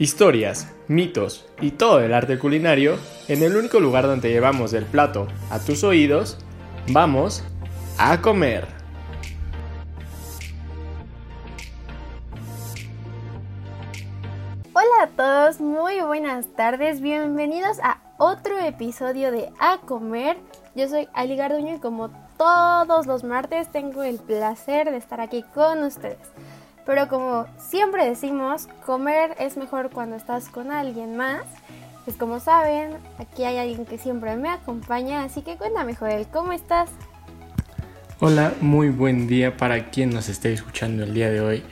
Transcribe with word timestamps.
Historias, 0.00 0.72
mitos 0.86 1.44
y 1.60 1.72
todo 1.72 1.98
el 1.98 2.14
arte 2.14 2.38
culinario 2.38 2.98
en 3.26 3.42
el 3.42 3.56
único 3.56 3.80
lugar 3.80 4.06
donde 4.06 4.30
llevamos 4.30 4.70
del 4.70 4.84
plato 4.84 5.26
a 5.50 5.58
tus 5.58 5.82
oídos, 5.82 6.38
vamos 6.92 7.42
a 7.98 8.20
comer. 8.20 8.68
Hola 14.72 15.02
a 15.02 15.08
todos, 15.08 15.60
muy 15.60 16.00
buenas 16.02 16.46
tardes, 16.54 17.00
bienvenidos 17.00 17.80
a 17.82 17.98
otro 18.18 18.56
episodio 18.56 19.32
de 19.32 19.50
A 19.58 19.78
Comer. 19.78 20.36
Yo 20.76 20.88
soy 20.88 21.08
Ali 21.12 21.34
Garduño 21.34 21.74
y 21.74 21.80
como 21.80 22.10
todos 22.36 23.08
los 23.08 23.24
martes 23.24 23.72
tengo 23.72 24.04
el 24.04 24.20
placer 24.20 24.92
de 24.92 24.96
estar 24.96 25.20
aquí 25.20 25.44
con 25.52 25.82
ustedes. 25.82 26.18
Pero 26.88 27.06
como 27.06 27.44
siempre 27.58 28.08
decimos, 28.08 28.66
comer 28.86 29.36
es 29.38 29.58
mejor 29.58 29.90
cuando 29.90 30.16
estás 30.16 30.48
con 30.48 30.72
alguien 30.72 31.18
más. 31.18 31.42
Pues 32.06 32.16
como 32.16 32.40
saben, 32.40 32.92
aquí 33.18 33.44
hay 33.44 33.58
alguien 33.58 33.84
que 33.84 33.98
siempre 33.98 34.34
me 34.36 34.48
acompaña, 34.48 35.22
así 35.22 35.42
que 35.42 35.58
cuéntame 35.58 35.94
Joel, 35.94 36.26
¿cómo 36.32 36.52
estás? 36.52 36.88
Hola, 38.20 38.54
muy 38.62 38.88
buen 38.88 39.26
día 39.26 39.54
para 39.58 39.90
quien 39.90 40.08
nos 40.08 40.30
esté 40.30 40.50
escuchando 40.54 41.04
el 41.04 41.12
día 41.12 41.30
de 41.30 41.42
hoy. 41.42 41.62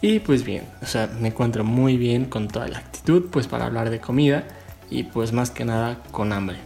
Y 0.00 0.18
pues 0.18 0.42
bien, 0.42 0.64
o 0.82 0.86
sea, 0.86 1.08
me 1.20 1.28
encuentro 1.28 1.62
muy 1.62 1.96
bien 1.96 2.24
con 2.24 2.48
toda 2.48 2.66
la 2.66 2.78
actitud, 2.78 3.30
pues 3.30 3.46
para 3.46 3.66
hablar 3.66 3.90
de 3.90 4.00
comida 4.00 4.42
y 4.90 5.04
pues 5.04 5.32
más 5.32 5.52
que 5.52 5.64
nada 5.64 6.00
con 6.10 6.32
hambre. 6.32 6.56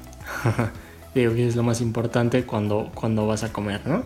Digo 1.15 1.34
que 1.34 1.47
es 1.47 1.56
lo 1.56 1.62
más 1.62 1.83
importante 1.83 2.47
cuando, 2.47 2.91
cuando 2.95 3.27
vas 3.27 3.45
a 3.45 3.53
comer, 3.53 3.87
¿no? 3.87 4.05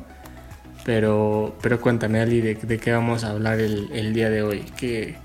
Pero, 0.84 1.54
pero 1.62 1.80
cuéntame, 1.80 2.20
Ali, 2.20 2.40
de, 2.40 2.78
qué 2.78 2.92
vamos 2.92 3.24
a 3.24 3.30
hablar 3.30 3.60
el, 3.60 4.12
día 4.12 4.30
de 4.30 4.42
hoy. 4.42 4.64
¿Qué, 4.76 5.16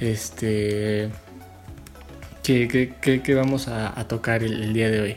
este, 0.00 1.10
qué, 2.42 3.34
vamos 3.34 3.68
a, 3.68 3.92
tocar 4.08 4.42
el, 4.42 4.72
día 4.72 4.90
de 4.90 5.00
hoy? 5.00 5.16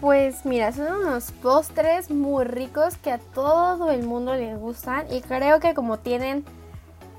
Pues 0.00 0.44
mira, 0.44 0.72
son 0.72 0.92
unos 0.92 1.32
postres 1.32 2.10
muy 2.10 2.44
ricos 2.44 2.96
que 2.98 3.10
a 3.10 3.18
todo 3.18 3.90
el 3.90 4.02
mundo 4.02 4.34
le 4.34 4.54
gustan 4.56 5.06
y 5.10 5.22
creo 5.22 5.58
que 5.58 5.72
como 5.72 5.98
tienen 5.98 6.44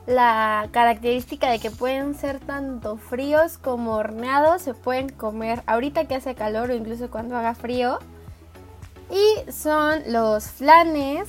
la 0.05 0.69
característica 0.71 1.49
de 1.49 1.59
que 1.59 1.71
pueden 1.71 2.13
ser 2.13 2.39
tanto 2.39 2.97
fríos 2.97 3.57
como 3.57 3.95
horneados, 3.95 4.61
se 4.61 4.73
pueden 4.73 5.09
comer 5.09 5.63
ahorita 5.65 6.05
que 6.05 6.15
hace 6.15 6.35
calor 6.35 6.69
o 6.69 6.75
incluso 6.75 7.09
cuando 7.09 7.35
haga 7.35 7.55
frío. 7.55 7.99
Y 9.09 9.51
son 9.51 10.03
los 10.07 10.51
flanes, 10.51 11.27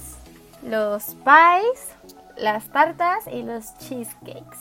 los 0.62 1.14
pies, 1.24 1.88
las 2.36 2.68
tartas 2.70 3.26
y 3.30 3.42
los 3.42 3.76
cheesecakes. 3.78 4.58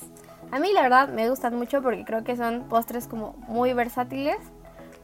A 0.51 0.59
mí 0.59 0.71
la 0.71 0.81
verdad 0.83 1.09
me 1.09 1.29
gustan 1.29 1.55
mucho 1.55 1.81
porque 1.81 2.05
creo 2.05 2.23
que 2.23 2.37
son 2.37 2.63
postres 2.69 3.07
como 3.07 3.33
muy 3.47 3.73
versátiles. 3.73 4.37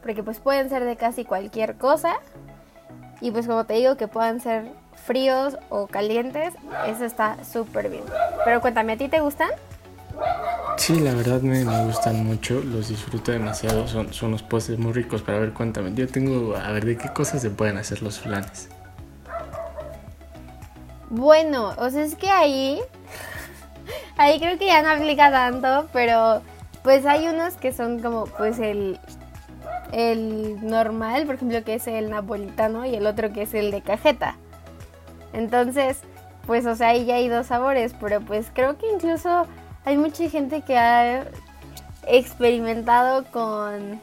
Porque 0.02 0.22
pues 0.22 0.38
pueden 0.38 0.68
ser 0.68 0.84
de 0.84 0.96
casi 0.96 1.24
cualquier 1.24 1.76
cosa. 1.76 2.16
Y 3.20 3.30
pues 3.30 3.46
como 3.46 3.64
te 3.64 3.74
digo 3.74 3.96
que 3.96 4.06
puedan 4.06 4.40
ser 4.40 4.70
fríos 5.06 5.58
o 5.70 5.86
calientes, 5.86 6.54
eso 6.86 7.04
está 7.04 7.42
súper 7.44 7.88
bien. 7.88 8.04
Pero 8.44 8.60
cuéntame, 8.60 8.92
¿a 8.92 8.96
ti 8.96 9.08
te 9.08 9.20
gustan? 9.20 9.50
Sí, 10.76 11.00
la 11.00 11.14
verdad 11.14 11.40
me, 11.40 11.64
gustan 11.84 12.24
mucho, 12.24 12.60
los 12.60 12.88
disfruto 12.88 13.32
demasiado, 13.32 13.86
son, 13.86 14.12
son 14.12 14.30
unos 14.30 14.42
postres 14.42 14.78
muy 14.78 14.92
ricos, 14.92 15.22
para 15.22 15.38
ver, 15.38 15.52
cuéntame, 15.52 15.94
yo 15.94 16.06
tengo, 16.08 16.56
a 16.56 16.72
ver, 16.72 16.84
¿de 16.84 16.98
qué 16.98 17.08
cosas 17.10 17.40
se 17.40 17.50
pueden 17.50 17.78
hacer 17.78 18.02
los 18.02 18.18
flanes? 18.18 18.68
Bueno, 21.10 21.74
o 21.78 21.90
sea, 21.90 22.02
es 22.02 22.16
que 22.16 22.28
ahí, 22.28 22.80
ahí 24.16 24.38
creo 24.40 24.58
que 24.58 24.66
ya 24.66 24.82
no 24.82 24.90
aplica 24.90 25.30
tanto, 25.30 25.88
pero 25.92 26.42
pues 26.82 27.06
hay 27.06 27.28
unos 27.28 27.54
que 27.54 27.72
son 27.72 28.00
como 28.00 28.26
pues 28.26 28.58
el, 28.58 28.98
el 29.92 30.66
normal, 30.66 31.24
por 31.24 31.36
ejemplo, 31.36 31.62
que 31.64 31.74
es 31.74 31.86
el 31.86 32.10
napolitano 32.10 32.84
y 32.84 32.94
el 32.94 33.06
otro 33.06 33.32
que 33.32 33.42
es 33.42 33.54
el 33.54 33.70
de 33.70 33.80
cajeta. 33.80 34.36
Entonces, 35.32 36.00
pues, 36.46 36.66
o 36.66 36.74
sea, 36.74 36.88
ahí 36.88 37.06
ya 37.06 37.14
hay 37.16 37.28
dos 37.28 37.46
sabores, 37.46 37.94
pero 38.00 38.20
pues 38.20 38.50
creo 38.52 38.76
que 38.76 38.90
incluso 38.90 39.46
hay 39.84 39.98
mucha 39.98 40.28
gente 40.30 40.62
que 40.62 40.76
ha 40.76 41.26
experimentado 42.06 43.24
con, 43.30 44.00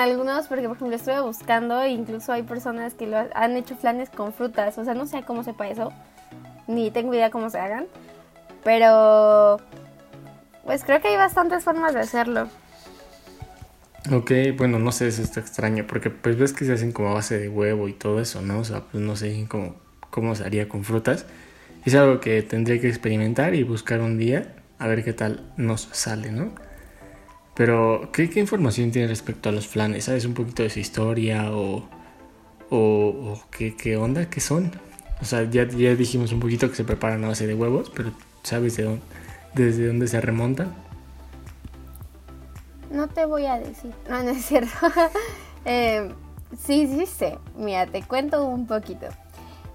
algunos, 0.00 0.46
porque 0.46 0.68
por 0.68 0.76
ejemplo 0.76 0.96
estuve 0.96 1.20
buscando, 1.20 1.80
e 1.82 1.90
incluso 1.90 2.32
hay 2.32 2.42
personas 2.42 2.94
que 2.94 3.06
lo 3.06 3.18
han 3.34 3.56
hecho 3.56 3.76
flanes 3.76 4.10
con 4.10 4.32
frutas, 4.32 4.78
o 4.78 4.84
sea, 4.84 4.94
no 4.94 5.06
sé 5.06 5.22
cómo 5.22 5.42
sepa 5.42 5.68
eso, 5.68 5.92
ni 6.66 6.90
tengo 6.90 7.14
idea 7.14 7.30
cómo 7.30 7.50
se 7.50 7.58
hagan, 7.58 7.86
pero 8.64 9.60
pues 10.64 10.84
creo 10.84 11.00
que 11.00 11.08
hay 11.08 11.16
bastantes 11.16 11.62
formas 11.62 11.94
de 11.94 12.00
hacerlo. 12.00 12.48
Ok, 14.12 14.30
bueno, 14.56 14.78
no 14.78 14.92
sé, 14.92 15.08
eso 15.08 15.22
está 15.22 15.40
extraño, 15.40 15.84
porque 15.88 16.10
pues 16.10 16.38
ves 16.38 16.52
que 16.52 16.64
se 16.64 16.72
hacen 16.72 16.92
como 16.92 17.10
a 17.10 17.14
base 17.14 17.38
de 17.38 17.48
huevo 17.48 17.88
y 17.88 17.92
todo 17.92 18.20
eso, 18.20 18.40
¿no? 18.40 18.60
O 18.60 18.64
sea, 18.64 18.80
pues 18.80 19.02
no 19.02 19.16
sé 19.16 19.46
cómo, 19.48 19.74
cómo 20.10 20.36
se 20.36 20.44
haría 20.44 20.68
con 20.68 20.84
frutas. 20.84 21.26
Es 21.84 21.94
algo 21.96 22.20
que 22.20 22.42
tendría 22.42 22.80
que 22.80 22.88
experimentar 22.88 23.56
y 23.56 23.64
buscar 23.64 24.00
un 24.00 24.16
día 24.16 24.55
a 24.78 24.86
ver 24.86 25.04
qué 25.04 25.12
tal 25.12 25.40
nos 25.56 25.88
sale, 25.92 26.32
¿no? 26.32 26.52
Pero, 27.54 28.10
¿qué, 28.12 28.30
información 28.36 28.90
tiene 28.90 29.08
respecto 29.08 29.48
a 29.48 29.52
los 29.52 29.66
flanes? 29.66 30.04
¿Sabes 30.04 30.26
un 30.26 30.34
poquito 30.34 30.62
de 30.62 30.68
su 30.68 30.78
historia 30.78 31.50
o, 31.50 31.88
qué, 33.50 33.96
onda? 33.96 34.28
¿Qué 34.28 34.40
son? 34.40 34.72
O 35.22 35.24
sea, 35.24 35.44
ya, 35.44 35.66
ya 35.66 35.94
dijimos 35.94 36.32
un 36.32 36.40
poquito 36.40 36.68
que 36.68 36.76
se 36.76 36.84
preparan 36.84 37.24
a 37.24 37.28
base 37.28 37.46
de 37.46 37.54
huevos, 37.54 37.90
pero 37.94 38.12
¿sabes 38.42 38.76
de 38.76 38.82
dónde, 38.82 39.02
desde 39.54 39.86
dónde 39.86 40.06
se 40.06 40.20
remontan? 40.20 40.74
No 42.90 43.08
te 43.08 43.24
voy 43.24 43.46
a 43.46 43.58
decir. 43.58 43.92
No, 44.08 44.22
no 44.22 44.30
es 44.30 44.44
cierto. 44.44 44.70
eh, 45.64 46.12
sí, 46.58 46.86
sí 46.86 47.06
sé. 47.06 47.38
Mira, 47.56 47.86
te 47.86 48.02
cuento 48.02 48.44
un 48.44 48.66
poquito. 48.66 49.06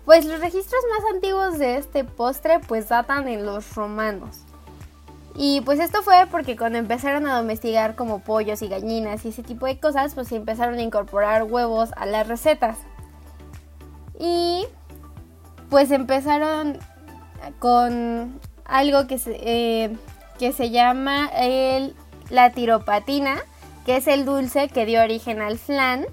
Pues 0.05 0.25
los 0.25 0.39
registros 0.39 0.81
más 0.91 1.13
antiguos 1.15 1.57
de 1.57 1.77
este 1.77 2.03
postre 2.03 2.59
pues 2.67 2.89
datan 2.89 3.27
en 3.27 3.43
los 3.43 3.73
romanos. 3.73 4.41
Y 5.35 5.61
pues 5.61 5.79
esto 5.79 6.03
fue 6.03 6.27
porque 6.29 6.57
cuando 6.57 6.77
empezaron 6.77 7.25
a 7.25 7.37
domesticar 7.37 7.95
como 7.95 8.19
pollos 8.19 8.61
y 8.61 8.67
gallinas 8.67 9.23
y 9.25 9.29
ese 9.29 9.43
tipo 9.43 9.65
de 9.65 9.79
cosas, 9.79 10.13
pues 10.13 10.31
empezaron 10.31 10.77
a 10.77 10.81
incorporar 10.81 11.43
huevos 11.43 11.91
a 11.95 12.05
las 12.05 12.27
recetas. 12.27 12.77
Y 14.19 14.65
pues 15.69 15.89
empezaron 15.91 16.77
con 17.59 18.39
algo 18.65 19.07
que 19.07 19.17
se, 19.17 19.37
eh, 19.41 19.97
que 20.37 20.51
se 20.51 20.69
llama 20.69 21.29
el, 21.35 21.95
la 22.29 22.51
tiropatina, 22.51 23.37
que 23.85 23.97
es 23.97 24.07
el 24.07 24.25
dulce 24.25 24.67
que 24.67 24.85
dio 24.85 25.01
origen 25.01 25.41
al 25.41 25.57
flan. 25.57 26.05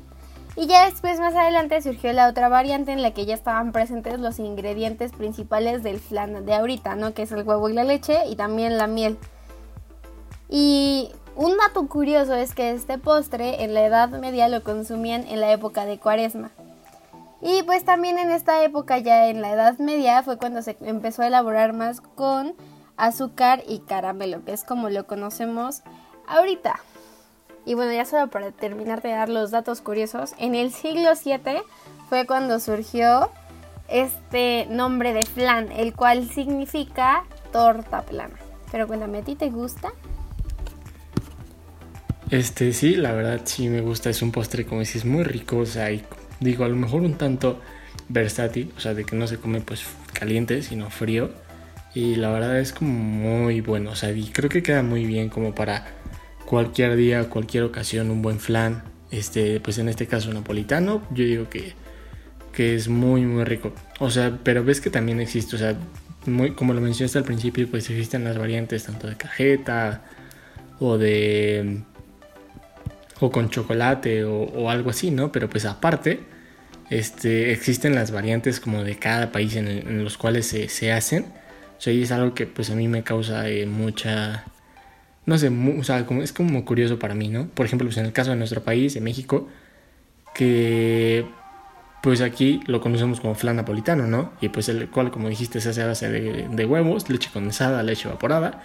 Y 0.58 0.66
ya 0.66 0.86
después, 0.86 1.20
más 1.20 1.36
adelante, 1.36 1.80
surgió 1.80 2.12
la 2.12 2.28
otra 2.28 2.48
variante 2.48 2.91
en 2.91 3.00
la 3.00 3.12
que 3.12 3.24
ya 3.24 3.34
estaban 3.34 3.70
presentes 3.70 4.19
los 4.19 4.41
ingredientes 4.41 5.12
principales 5.12 5.84
del 5.84 6.00
flan 6.00 6.44
de 6.44 6.52
ahorita, 6.52 6.96
¿no? 6.96 7.14
Que 7.14 7.22
es 7.22 7.30
el 7.30 7.46
huevo 7.46 7.69
y 7.69 7.74
la 7.74 7.84
leche 7.84 8.26
y 8.28 8.34
también 8.34 8.76
la 8.76 8.88
miel. 8.88 9.19
Y 10.48 11.12
un 11.36 11.56
dato 11.56 11.86
curioso 11.86 12.34
es 12.34 12.56
que 12.56 12.72
este 12.72 12.98
postre 12.98 13.62
en 13.62 13.72
la 13.72 13.86
Edad 13.86 14.08
Media 14.08 14.48
lo 14.48 14.64
consumían 14.64 15.28
en 15.28 15.41
la 15.41 15.52
época 15.52 15.84
de 15.84 16.00
Cuaresma. 16.00 16.50
Y 17.40 17.62
pues 17.62 17.84
también 17.84 18.19
en 18.19 18.32
esta 18.32 18.64
época, 18.64 18.98
ya 18.98 19.28
en 19.28 19.42
la 19.42 19.52
Edad 19.52 19.78
Media, 19.78 20.25
fue 20.25 20.38
cuando 20.38 20.60
se 20.62 20.76
empezó 20.80 21.22
a 21.22 21.28
elaborar 21.28 21.72
más 21.72 22.00
con 22.00 22.56
azúcar 22.96 23.62
y 23.69 23.78
caramelo, 23.78 24.44
que 24.44 24.54
es 24.54 24.64
como 24.64 24.90
lo 24.90 25.06
conocemos 25.06 25.82
ahorita. 26.26 26.80
Y 27.69 27.75
bueno, 27.75 27.93
ya 27.93 28.06
solo 28.06 28.29
para 28.29 28.51
terminar 28.51 29.03
de 29.03 29.11
dar 29.11 29.29
los 29.29 29.51
datos 29.51 29.83
curiosos, 29.83 30.33
en 30.39 30.55
el 30.55 30.73
siglo 30.73 31.11
VII 31.23 31.61
fue 32.09 32.25
cuando 32.27 32.61
surgió 32.61 33.31
este 33.89 34.67
nombre 34.71 35.12
de 35.12 35.27
flan, 35.27 35.70
el 35.73 35.93
cual 35.93 36.31
significa 36.31 37.25
torta 37.53 38.06
plana. 38.06 38.37
Pero 38.73 38.87
cuéntame, 38.87 39.19
¿a 39.19 39.23
ti 39.23 39.35
te 39.35 39.50
gusta? 39.50 39.91
Este, 42.31 42.73
sí, 42.73 42.97
la 42.97 43.12
verdad 43.12 43.43
sí 43.44 43.69
me 43.69 43.82
gusta. 43.82 44.09
Es 44.09 44.23
un 44.23 44.32
postre, 44.32 44.64
como 44.64 44.81
dices, 44.81 45.05
muy 45.05 45.25
rico. 45.25 45.59
O 45.59 45.67
sea, 45.67 45.91
digo, 46.41 46.64
a 46.64 46.69
lo 46.69 46.76
mejor 46.76 47.03
un 47.03 47.19
tanto 47.19 47.61
versátil. 48.09 48.73
O 48.79 48.81
sea, 48.81 48.94
de 48.94 49.05
que 49.05 49.14
no 49.14 49.26
se 49.26 49.38
come 49.38 49.61
pues 49.61 49.85
caliente, 50.14 50.62
sino 50.62 50.88
frío. 50.88 51.32
Y 51.94 52.14
la 52.14 52.31
verdad 52.31 52.59
es 52.61 52.73
como 52.73 52.93
muy 52.93 53.61
bueno. 53.61 53.91
O 53.91 53.94
sea, 53.94 54.11
y 54.11 54.31
creo 54.31 54.49
que 54.49 54.62
queda 54.62 54.82
muy 54.82 55.05
bien 55.05 55.29
como 55.29 55.55
para 55.55 55.98
cualquier 56.49 56.97
día, 56.97 57.29
cualquier 57.29 57.65
ocasión, 57.65 58.11
un 58.11 58.23
buen 58.23 58.41
flan. 58.41 58.83
Este, 59.11 59.61
pues 59.61 59.77
en 59.79 59.89
este 59.91 60.06
caso 60.06 60.33
napolitano, 60.33 61.03
yo 61.11 61.25
digo 61.25 61.50
que, 61.50 61.75
que 62.53 62.75
es 62.75 62.89
muy, 62.89 63.21
muy 63.27 63.45
rico. 63.45 63.73
O 63.99 64.11
sea, 64.11 64.39
pero 64.43 64.65
ves 64.65 64.81
que 64.81 64.89
también 64.89 65.21
existe, 65.21 65.56
o 65.56 65.59
sea, 65.59 65.77
muy, 66.25 66.53
como 66.53 66.73
lo 66.73 66.81
mencionaste 66.81 67.19
al 67.19 67.25
principio, 67.25 67.69
pues 67.71 67.91
existen 67.91 68.25
las 68.25 68.39
variantes 68.39 68.85
tanto 68.85 69.06
de 69.06 69.17
cajeta 69.17 70.05
o 70.81 70.97
de... 70.97 71.83
o 73.21 73.31
con 73.31 73.50
chocolate 73.50 74.25
o, 74.25 74.71
algo 74.71 74.89
así, 74.89 75.11
¿no? 75.11 75.31
Pero 75.31 75.50
pues 75.50 75.67
aparte, 75.67 76.21
este, 76.89 77.53
existen 77.53 77.95
las 77.95 78.11
variantes 78.11 78.59
como 78.59 78.85
de 78.85 78.97
cada 78.97 79.33
país 79.33 79.55
en, 79.56 80.03
los 80.03 80.17
cuales 80.17 80.47
se, 80.47 80.71
se, 80.71 80.93
hacen. 80.93 81.27
O 81.77 81.81
sea, 81.81 81.93
y 81.93 82.03
es 82.03 82.11
algo 82.11 82.35
que 82.35 82.47
pues 82.47 82.71
a 82.71 82.75
mí 82.75 82.89
me 82.89 83.03
causa 83.03 83.49
eh, 83.50 83.67
mucha 83.67 84.47
no 85.28 85.36
sé, 85.36 85.50
o 85.78 85.84
sea, 85.84 86.06
como, 86.06 86.22
es 86.22 86.32
como 86.32 86.64
curioso 86.64 86.98
para 86.98 87.14
mí, 87.14 87.28
¿no? 87.28 87.48
Por 87.48 87.66
ejemplo, 87.66 87.86
pues 87.86 87.98
en 87.98 88.06
el 88.06 88.14
caso 88.14 88.30
de 88.30 88.36
nuestro 88.36 88.62
país, 88.62 88.94
de 88.94 89.02
México, 89.02 89.46
que 90.34 91.26
pues 92.02 92.22
aquí 92.22 92.62
lo 92.64 92.80
conocemos 92.80 93.20
como 93.20 93.34
flan 93.34 93.56
napolitano, 93.56 94.06
¿no? 94.06 94.32
Y 94.40 94.48
pues 94.48 94.70
el 94.70 94.88
cual, 94.88 95.10
como 95.10 95.28
dijiste, 95.28 95.60
se 95.60 95.69
hace 95.69 95.82
a 95.82 95.88
base 95.88 96.08
de, 96.08 96.64
huevos, 96.64 97.10
leche 97.10 97.28
condensada, 97.30 97.82
leche 97.82 98.08
evaporada, 98.08 98.62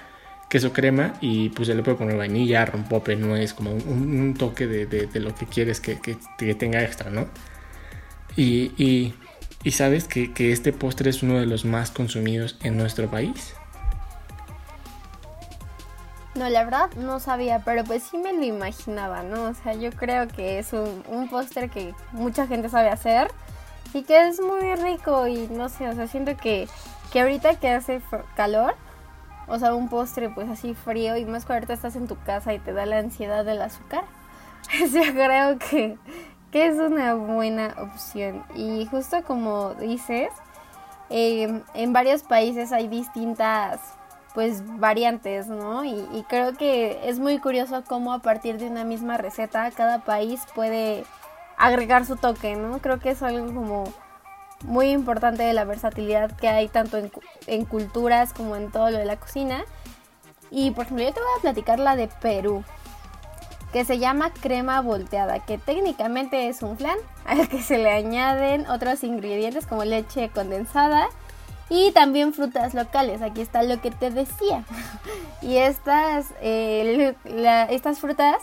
queso 0.49 0.71
crema 0.71 1.15
y 1.19 1.49
pues 1.49 1.67
se 1.67 1.75
le 1.75 1.83
puede 1.83 1.97
poner 1.97 2.15
vainilla, 2.15 2.65
rompope, 2.65 3.17
nuez, 3.17 3.53
como 3.53 3.73
un, 3.73 4.33
toque 4.37 4.65
de, 4.65 5.19
lo 5.19 5.35
que 5.35 5.45
quieres 5.45 5.81
que, 5.81 5.97
tenga 6.55 6.81
extra, 6.81 7.09
¿no? 7.09 7.27
Y, 8.37 8.71
y, 9.65 9.71
sabes 9.71 10.05
que, 10.05 10.31
que 10.31 10.53
este 10.53 10.71
postre 10.71 11.09
es 11.09 11.23
uno 11.23 11.41
de 11.41 11.45
los 11.45 11.65
más 11.65 11.91
consumidos 11.91 12.57
en 12.63 12.77
nuestro 12.77 13.11
país. 13.11 13.53
No, 16.35 16.49
la 16.49 16.63
verdad 16.63 16.89
no 16.95 17.19
sabía, 17.19 17.59
pero 17.63 17.83
pues 17.83 18.03
sí 18.03 18.17
me 18.17 18.33
lo 18.33 18.43
imaginaba, 18.43 19.21
¿no? 19.21 19.43
O 19.43 19.53
sea, 19.53 19.73
yo 19.73 19.91
creo 19.91 20.27
que 20.27 20.57
es 20.57 20.73
un, 20.73 21.03
un 21.07 21.29
que 21.69 21.93
mucha 22.11 22.47
gente 22.47 22.69
sabe 22.69 22.89
hacer 22.89 23.27
y 23.93 24.01
que 24.01 24.27
es 24.27 24.41
muy 24.41 24.73
rico 24.75 25.27
y 25.27 25.47
no 25.47 25.69
sé, 25.69 25.87
o 25.87 25.93
sea, 25.93 26.07
siento 26.07 26.35
que, 26.35 26.67
que 27.11 27.21
ahorita 27.21 27.55
que 27.59 27.69
hace 27.69 28.01
calor, 28.35 28.75
o 29.47 29.59
sea, 29.59 29.75
un 29.75 29.89
postre 29.89 30.29
pues 30.29 30.49
así 30.49 30.73
frío 30.73 31.15
y 31.17 31.25
más 31.25 31.45
que 31.45 31.53
ahorita 31.53 31.73
estás 31.73 31.95
en 31.95 32.07
tu 32.07 32.17
casa 32.23 32.51
y 32.53 32.59
te 32.59 32.73
da 32.73 32.87
la 32.87 32.97
ansiedad 32.97 33.45
del 33.45 33.61
azúcar, 33.61 34.03
yo 34.91 35.01
creo 35.13 35.59
que, 35.59 35.97
que 36.51 36.65
es 36.65 36.79
una 36.79 37.13
buena 37.13 37.75
opción. 37.77 38.43
Y 38.55 38.87
justo 38.87 39.23
como 39.23 39.75
dices, 39.75 40.29
eh, 41.11 41.61
en 41.75 41.93
varios 41.93 42.23
países 42.23 42.71
hay 42.71 42.87
distintas 42.87 43.79
pues 44.33 44.63
variantes, 44.79 45.47
¿no? 45.47 45.85
Y, 45.85 46.25
creo 46.27 46.53
que 46.53 47.07
es 47.07 47.19
muy 47.19 47.39
curioso 47.39 47.83
cómo 47.87 48.13
a 48.13 48.19
partir 48.19 48.57
de 48.57 48.67
una 48.67 48.83
misma 48.83 49.17
receta 49.17 49.69
cada 49.71 49.99
país 49.99 50.41
puede 50.55 51.05
agregar 51.57 52.05
su 52.05 52.15
toque, 52.15 52.55
¿no? 52.55 52.79
Creo 52.79 52.99
que 52.99 53.11
es 53.11 53.21
algo 53.21 53.53
como 53.53 53.83
muy 54.63 54.89
importante 54.89 55.43
de 55.43 55.53
la 55.53 55.65
versatilidad 55.65 56.31
que 56.31 56.47
hay 56.47 56.67
tanto 56.67 56.97
en, 57.47 57.65
culturas 57.65 58.33
como 58.33 58.55
en 58.55 58.71
todo 58.71 58.89
lo 58.89 58.97
de 58.97 59.05
la 59.05 59.17
cocina. 59.17 59.63
Y 60.49 60.71
por 60.71 60.85
ejemplo, 60.85 61.05
yo 61.05 61.13
te 61.13 61.19
voy 61.19 61.29
a 61.37 61.41
platicar 61.41 61.79
la 61.79 61.95
de 61.95 62.07
Perú, 62.07 62.63
que 63.71 63.85
se 63.85 63.99
llama 63.99 64.31
crema 64.31 64.81
volteada, 64.81 65.39
que 65.39 65.57
técnicamente 65.57 66.47
es 66.47 66.63
un 66.63 66.77
flan 66.77 66.97
al 67.25 67.47
que 67.49 67.61
se 67.61 67.77
le 67.77 67.91
añaden 67.91 68.67
otros 68.67 69.03
ingredientes 69.03 69.67
como 69.67 69.83
leche 69.83 70.29
condensada 70.29 71.09
y 71.69 71.91
también 71.91 72.33
frutas 72.33 72.73
locales, 72.73 73.21
aquí 73.21 73.41
está 73.41 73.63
lo 73.63 73.81
que 73.81 73.91
te 73.91 74.09
decía. 74.09 74.63
y 75.41 75.57
estas, 75.57 76.27
eh, 76.41 77.15
estas 77.69 77.99
frutas 77.99 78.37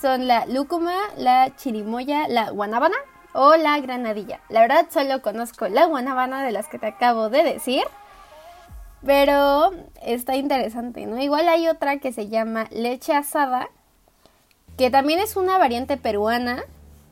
son 0.00 0.26
la 0.26 0.46
lúcuma, 0.46 0.94
la 1.16 1.54
chirimoya, 1.56 2.28
la 2.28 2.50
guanábana 2.50 2.96
o 3.32 3.56
la 3.56 3.78
granadilla. 3.80 4.40
La 4.48 4.60
verdad 4.60 4.86
solo 4.90 5.22
conozco 5.22 5.68
la 5.68 5.86
guanábana 5.86 6.44
de 6.44 6.52
las 6.52 6.68
que 6.68 6.78
te 6.78 6.86
acabo 6.86 7.28
de 7.28 7.42
decir. 7.42 7.82
Pero 9.04 9.72
está 10.02 10.36
interesante, 10.36 11.06
¿no? 11.06 11.18
Igual 11.18 11.48
hay 11.48 11.68
otra 11.68 11.98
que 11.98 12.12
se 12.12 12.28
llama 12.28 12.66
leche 12.70 13.14
asada, 13.14 13.68
que 14.76 14.90
también 14.90 15.20
es 15.20 15.36
una 15.36 15.56
variante 15.56 15.96
peruana, 15.96 16.62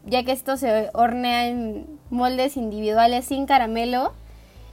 ya 0.05 0.23
que 0.23 0.33
esto 0.33 0.59
se 0.59 0.91
hornea 0.93 1.47
en 1.47 1.99
moldes 2.11 2.59
individuales 2.59 3.25
sin 3.25 3.47
caramelo 3.47 4.13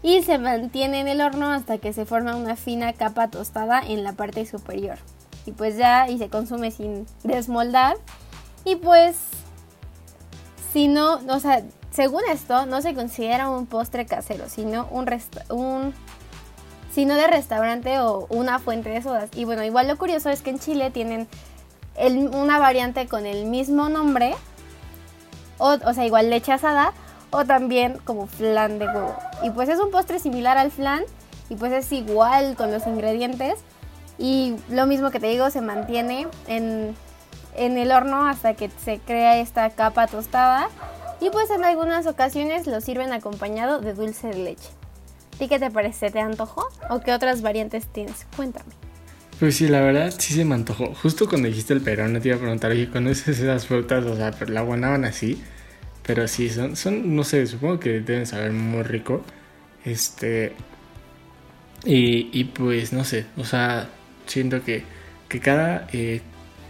y 0.05 0.21
se 0.21 0.37
mantiene 0.37 0.99
en 0.99 1.07
el 1.07 1.19
horno 1.19 1.51
hasta 1.51 1.79
que 1.79 1.91
se 1.91 2.05
forma 2.05 2.35
una 2.35 2.55
fina 2.55 2.93
capa 2.93 3.29
tostada 3.29 3.81
en 3.81 4.03
la 4.03 4.13
parte 4.13 4.45
superior. 4.45 4.99
Y 5.47 5.51
pues 5.51 5.77
ya, 5.77 6.07
y 6.07 6.19
se 6.19 6.29
consume 6.29 6.69
sin 6.69 7.07
desmoldar. 7.23 7.97
Y 8.65 8.75
pues, 8.75 9.17
si 10.71 10.87
no, 10.87 11.19
o 11.27 11.39
sea, 11.39 11.63
según 11.89 12.21
esto, 12.29 12.67
no 12.67 12.83
se 12.83 12.93
considera 12.93 13.49
un 13.49 13.65
postre 13.65 14.05
casero, 14.05 14.47
sino 14.47 14.87
un, 14.91 15.09
un 15.49 15.93
sino 16.91 17.15
de 17.15 17.25
restaurante 17.25 17.97
o 17.99 18.27
una 18.29 18.59
fuente 18.59 18.91
de 18.91 19.01
sodas. 19.01 19.31
Y 19.35 19.45
bueno, 19.45 19.63
igual 19.63 19.87
lo 19.87 19.97
curioso 19.97 20.29
es 20.29 20.43
que 20.43 20.51
en 20.51 20.59
Chile 20.59 20.91
tienen 20.91 21.27
una 22.31 22.59
variante 22.59 23.07
con 23.07 23.25
el 23.25 23.47
mismo 23.47 23.89
nombre, 23.89 24.35
o, 25.57 25.79
o 25.83 25.93
sea, 25.95 26.05
igual 26.05 26.29
leche 26.29 26.51
asada, 26.51 26.93
o 27.35 27.45
también 27.45 27.97
como 28.05 28.27
flan 28.27 28.79
de 28.79 28.87
huevo. 28.87 29.15
Y 29.43 29.49
pues 29.49 29.67
es 29.67 29.79
un 29.79 29.91
postre 29.91 30.19
similar 30.19 30.57
al 30.57 30.71
flan 30.71 31.03
y 31.49 31.55
pues 31.55 31.73
es 31.73 31.91
igual 31.91 32.55
con 32.55 32.71
los 32.71 32.87
ingredientes 32.87 33.55
y 34.17 34.55
lo 34.69 34.87
mismo 34.87 35.11
que 35.11 35.19
te 35.19 35.27
digo 35.27 35.49
se 35.49 35.59
mantiene 35.59 36.27
en, 36.47 36.95
en 37.55 37.77
el 37.77 37.91
horno 37.91 38.27
hasta 38.27 38.53
que 38.53 38.71
se 38.83 38.99
crea 38.99 39.37
esta 39.39 39.69
capa 39.71 40.07
tostada 40.07 40.69
y 41.19 41.29
pues 41.29 41.49
en 41.49 41.65
algunas 41.65 42.07
ocasiones 42.07 42.67
lo 42.67 42.79
sirven 42.79 43.11
acompañado 43.11 43.81
de 43.81 43.93
dulce 43.93 44.27
de 44.27 44.37
leche. 44.37 44.69
¿Y 45.37 45.49
qué 45.49 45.59
te 45.59 45.69
parece? 45.69 46.11
¿Te 46.11 46.21
antojó? 46.21 46.65
¿O 46.89 47.01
qué 47.01 47.13
otras 47.13 47.41
variantes 47.41 47.87
tienes? 47.87 48.25
Cuéntame. 48.37 48.71
Pues 49.39 49.57
sí, 49.57 49.67
la 49.67 49.81
verdad 49.81 50.13
sí 50.17 50.33
se 50.33 50.45
me 50.45 50.55
antojó. 50.55 50.95
Justo 50.95 51.27
cuando 51.27 51.49
dijiste 51.49 51.73
el 51.73 51.81
perón, 51.81 52.17
te 52.21 52.29
iba 52.29 52.37
a 52.37 52.39
preguntar, 52.39 52.71
oye, 52.71 52.89
¿conoces 52.89 53.39
esas 53.39 53.67
frutas? 53.67 54.05
O 54.05 54.15
sea, 54.15 54.31
pero 54.31 54.53
la 54.53 54.61
guanábana 54.61 55.09
así. 55.09 55.43
Pero 56.05 56.27
sí, 56.27 56.49
son, 56.49 56.75
son, 56.75 57.15
no 57.15 57.23
sé, 57.23 57.47
supongo 57.47 57.79
que 57.79 57.99
deben 58.01 58.25
saber 58.27 58.51
muy 58.51 58.83
rico. 58.83 59.23
Este. 59.83 60.53
Y, 61.85 62.29
y 62.31 62.45
pues, 62.45 62.93
no 62.93 63.03
sé, 63.03 63.25
o 63.37 63.45
sea, 63.45 63.89
siento 64.25 64.63
que, 64.63 64.83
que 65.29 65.39
cada 65.39 65.87
eh, 65.93 66.21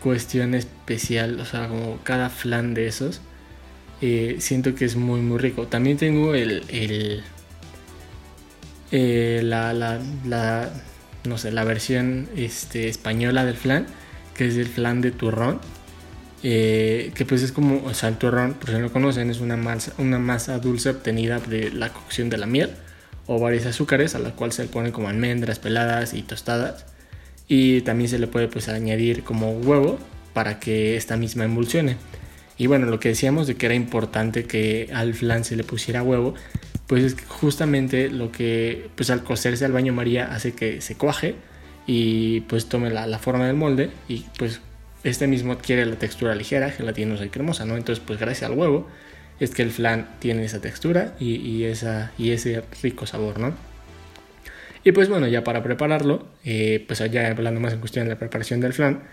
cuestión 0.02 0.54
especial, 0.56 1.40
o 1.40 1.46
sea, 1.46 1.68
como 1.68 2.00
cada 2.04 2.30
flan 2.30 2.74
de 2.74 2.88
esos, 2.88 3.22
eh, 4.02 4.38
siento 4.40 4.76
que 4.76 4.86
es 4.86 4.96
muy, 4.96 5.22
muy 5.22 5.38
rico. 5.40 5.68
También 5.68 5.98
tengo 5.98 6.34
el. 6.36 6.64
el 6.70 7.24
eh, 8.92 9.42
la, 9.44 9.74
la, 9.74 10.00
la, 10.26 10.70
no 11.26 11.38
sé, 11.38 11.52
la 11.52 11.64
versión 11.64 12.30
este, 12.36 12.88
española 12.88 13.44
del 13.44 13.56
flan, 13.56 13.88
que 14.36 14.48
es 14.48 14.56
el 14.58 14.68
flan 14.68 15.02
de 15.02 15.12
turrón 15.12 15.60
eh, 16.48 17.12
que 17.16 17.26
pues 17.26 17.42
es 17.42 17.52
como, 17.52 17.84
o 17.86 17.94
sea, 17.96 18.08
el 18.08 18.18
turrón, 18.18 18.54
por 18.54 18.70
si 18.70 18.74
no 18.76 18.82
lo 18.82 18.92
conocen, 18.92 19.32
es 19.32 19.40
una 19.40 19.58
masa, 19.58 19.94
una 19.98 20.20
masa 20.20 20.60
dulce 20.60 20.92
obtenida 20.92 21.40
de 21.40 21.72
la 21.72 21.92
cocción 21.92 22.30
de 22.30 22.38
la 22.38 22.46
miel 22.46 22.70
o 23.26 23.40
varios 23.40 23.66
azúcares 23.66 24.14
a 24.14 24.20
la 24.20 24.30
cual 24.36 24.52
se 24.52 24.62
le 24.62 24.70
ponen 24.70 24.92
como 24.92 25.10
almendras 25.10 25.58
peladas 25.58 26.14
y 26.14 26.22
tostadas 26.22 26.86
y 27.48 27.82
también 27.82 28.12
se 28.12 28.20
le 28.20 28.28
puede 28.28 28.48
pues 28.48 28.70
añadir 28.70 29.24
como 29.24 29.54
huevo 29.54 29.98
para 30.34 30.60
que 30.60 30.96
esta 30.96 31.18
misma 31.18 31.46
emulsione. 31.46 31.98
Y 32.60 32.68
bueno, 32.68 32.86
lo 32.86 33.00
que 33.00 33.10
decíamos 33.10 33.48
de 33.48 33.56
que 33.56 33.66
era 33.66 33.74
importante 33.74 34.44
que 34.44 34.92
al 34.94 35.16
flan 35.16 35.46
se 35.46 35.56
le 35.56 35.64
pusiera 35.64 36.04
huevo, 36.04 36.36
pues 36.86 37.04
es 37.04 37.16
justamente 37.28 38.12
lo 38.12 38.32
que 38.32 38.92
pues 38.94 39.10
al 39.10 39.24
cocerse 39.24 39.66
al 39.66 39.72
baño 39.72 39.94
María 39.94 40.32
hace 40.32 40.54
que 40.54 40.80
se 40.82 40.94
cuaje 40.94 41.34
y 41.88 42.42
pues 42.42 42.68
tome 42.68 42.92
la 42.92 43.18
forma 43.18 43.48
del 43.48 43.56
molde 43.56 43.90
y 44.08 44.28
pues 44.38 44.62
este 45.06 45.28
mismo 45.28 45.54
adquiere 45.54 45.86
la 45.86 45.98
textura 45.98 46.34
ligera, 46.34 46.72
gelatinosa 46.72 47.26
y 47.26 47.30
cremosa, 47.30 47.64
¿no? 47.64 47.78
Entonces, 47.78 48.04
pues 48.06 48.20
gracias 48.20 48.50
al 48.50 48.58
huevo 48.58 48.88
es 49.40 49.52
que 49.52 49.62
el 49.62 49.70
flan 49.70 50.10
tiene 50.20 50.44
esa 50.44 50.60
textura 50.62 51.14
y, 51.20 51.64
esa, 51.64 52.12
y 52.18 52.32
ese 52.32 52.64
rico 52.82 53.06
sabor, 53.06 53.40
¿no? 53.40 53.54
Y 54.84 54.92
pues 54.94 55.08
bueno, 55.08 55.28
ya 55.28 55.44
para 55.44 55.62
prepararlo, 55.62 56.28
eh, 56.44 56.84
pues 56.88 57.00
ya 57.12 57.28
hablando 57.30 57.60
más 57.60 57.74
en 57.74 57.80
cuestión 57.80 58.06
de 58.06 58.14
la 58.14 58.20
preparación 58.20 58.62
del 58.62 58.74
flan, 58.74 59.04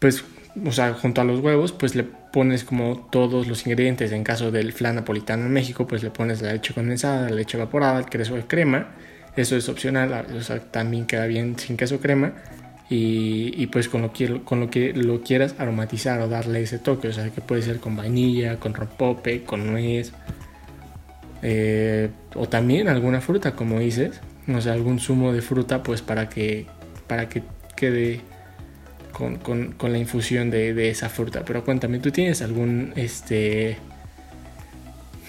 pues, 0.00 0.24
o 0.64 0.72
sea, 0.72 0.94
junto 0.94 1.20
a 1.20 1.24
los 1.24 1.40
huevos, 1.40 1.72
pues 1.72 1.94
le 1.94 2.02
pones 2.04 2.64
como 2.64 3.08
todos 3.10 3.46
los 3.46 3.66
ingredientes. 3.66 4.10
En 4.10 4.24
caso 4.24 4.50
del 4.50 4.72
flan 4.72 4.96
napolitano 4.96 5.46
en 5.46 5.52
México, 5.52 5.86
pues 5.86 6.02
le 6.02 6.10
pones 6.10 6.42
la 6.42 6.52
leche 6.52 6.74
condensada, 6.74 7.28
la 7.30 7.36
leche 7.36 7.56
evaporada, 7.56 8.00
el 8.00 8.06
queso 8.06 8.34
de 8.34 8.46
crema. 8.46 8.94
Eso 9.36 9.56
es 9.56 9.68
opcional, 9.68 10.26
o 10.36 10.40
sea, 10.42 10.60
también 10.60 11.06
queda 11.06 11.26
bien 11.26 11.58
sin 11.58 11.76
queso 11.76 12.00
crema 12.00 12.34
y, 12.96 13.66
pues 13.66 13.88
con 13.88 14.02
lo, 14.02 14.12
que, 14.12 14.42
con 14.42 14.60
lo 14.60 15.20
quieras 15.22 15.56
aromatizar 15.58 16.20
o 16.20 16.28
darle 16.28 16.62
ese 16.62 16.78
toque, 16.78 17.08
o 17.08 17.12
sea 17.12 17.28
que 17.30 17.40
puede 17.40 17.62
ser 17.62 17.80
con 17.80 17.96
vainilla, 17.96 18.60
con 18.60 18.72
rompope, 18.72 19.42
con 19.42 19.66
nuez 19.66 20.12
eh, 21.42 22.10
o 22.34 22.48
también 22.48 22.88
alguna 22.88 23.20
fruta 23.20 23.56
como 23.56 23.80
dices, 23.80 24.20
no 24.46 24.60
sé, 24.60 24.70
algún 24.70 25.00
zumo 25.00 25.32
de 25.32 25.42
fruta 25.42 25.82
pues 25.82 26.02
para 26.02 26.28
que, 26.28 26.66
para 27.08 27.28
que 27.28 27.42
quede 27.74 28.20
con, 29.12 29.74
la 29.80 29.98
infusión 29.98 30.50
de, 30.50 30.88
esa 30.88 31.08
fruta. 31.08 31.44
Pero 31.44 31.64
cuéntame, 31.64 31.98
¿tú 31.98 32.10
tienes 32.12 32.42
algún 32.42 32.92
este 32.96 33.76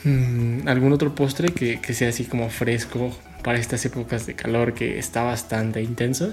mm, 0.03 0.67
algún 0.67 0.93
otro 0.93 1.15
postre 1.15 1.49
que, 1.49 1.81
que 1.81 1.93
sea 1.93 2.09
así 2.09 2.25
como 2.25 2.49
fresco 2.49 3.11
para 3.43 3.57
estas 3.57 3.83
épocas 3.85 4.27
de 4.27 4.35
calor 4.35 4.73
que 4.73 4.99
está 4.99 5.23
bastante 5.23 5.81
intenso? 5.81 6.31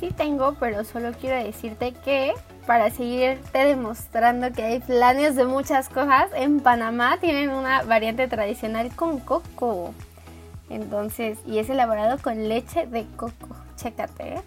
Sí 0.00 0.10
tengo, 0.10 0.56
pero 0.58 0.82
solo 0.84 1.12
quiero 1.12 1.36
decirte 1.36 1.92
que 1.92 2.32
para 2.66 2.90
seguirte 2.90 3.58
demostrando 3.64 4.50
que 4.52 4.62
hay 4.62 4.80
planes 4.80 5.36
de 5.36 5.44
muchas 5.44 5.88
cosas, 5.88 6.30
en 6.34 6.60
Panamá 6.60 7.18
tienen 7.20 7.50
una 7.50 7.82
variante 7.82 8.26
tradicional 8.26 8.90
con 8.96 9.20
coco. 9.20 9.94
Entonces, 10.70 11.38
y 11.46 11.58
es 11.58 11.68
elaborado 11.68 12.16
con 12.22 12.48
leche 12.48 12.86
de 12.86 13.04
coco. 13.16 13.48
Chécate. 13.76 14.40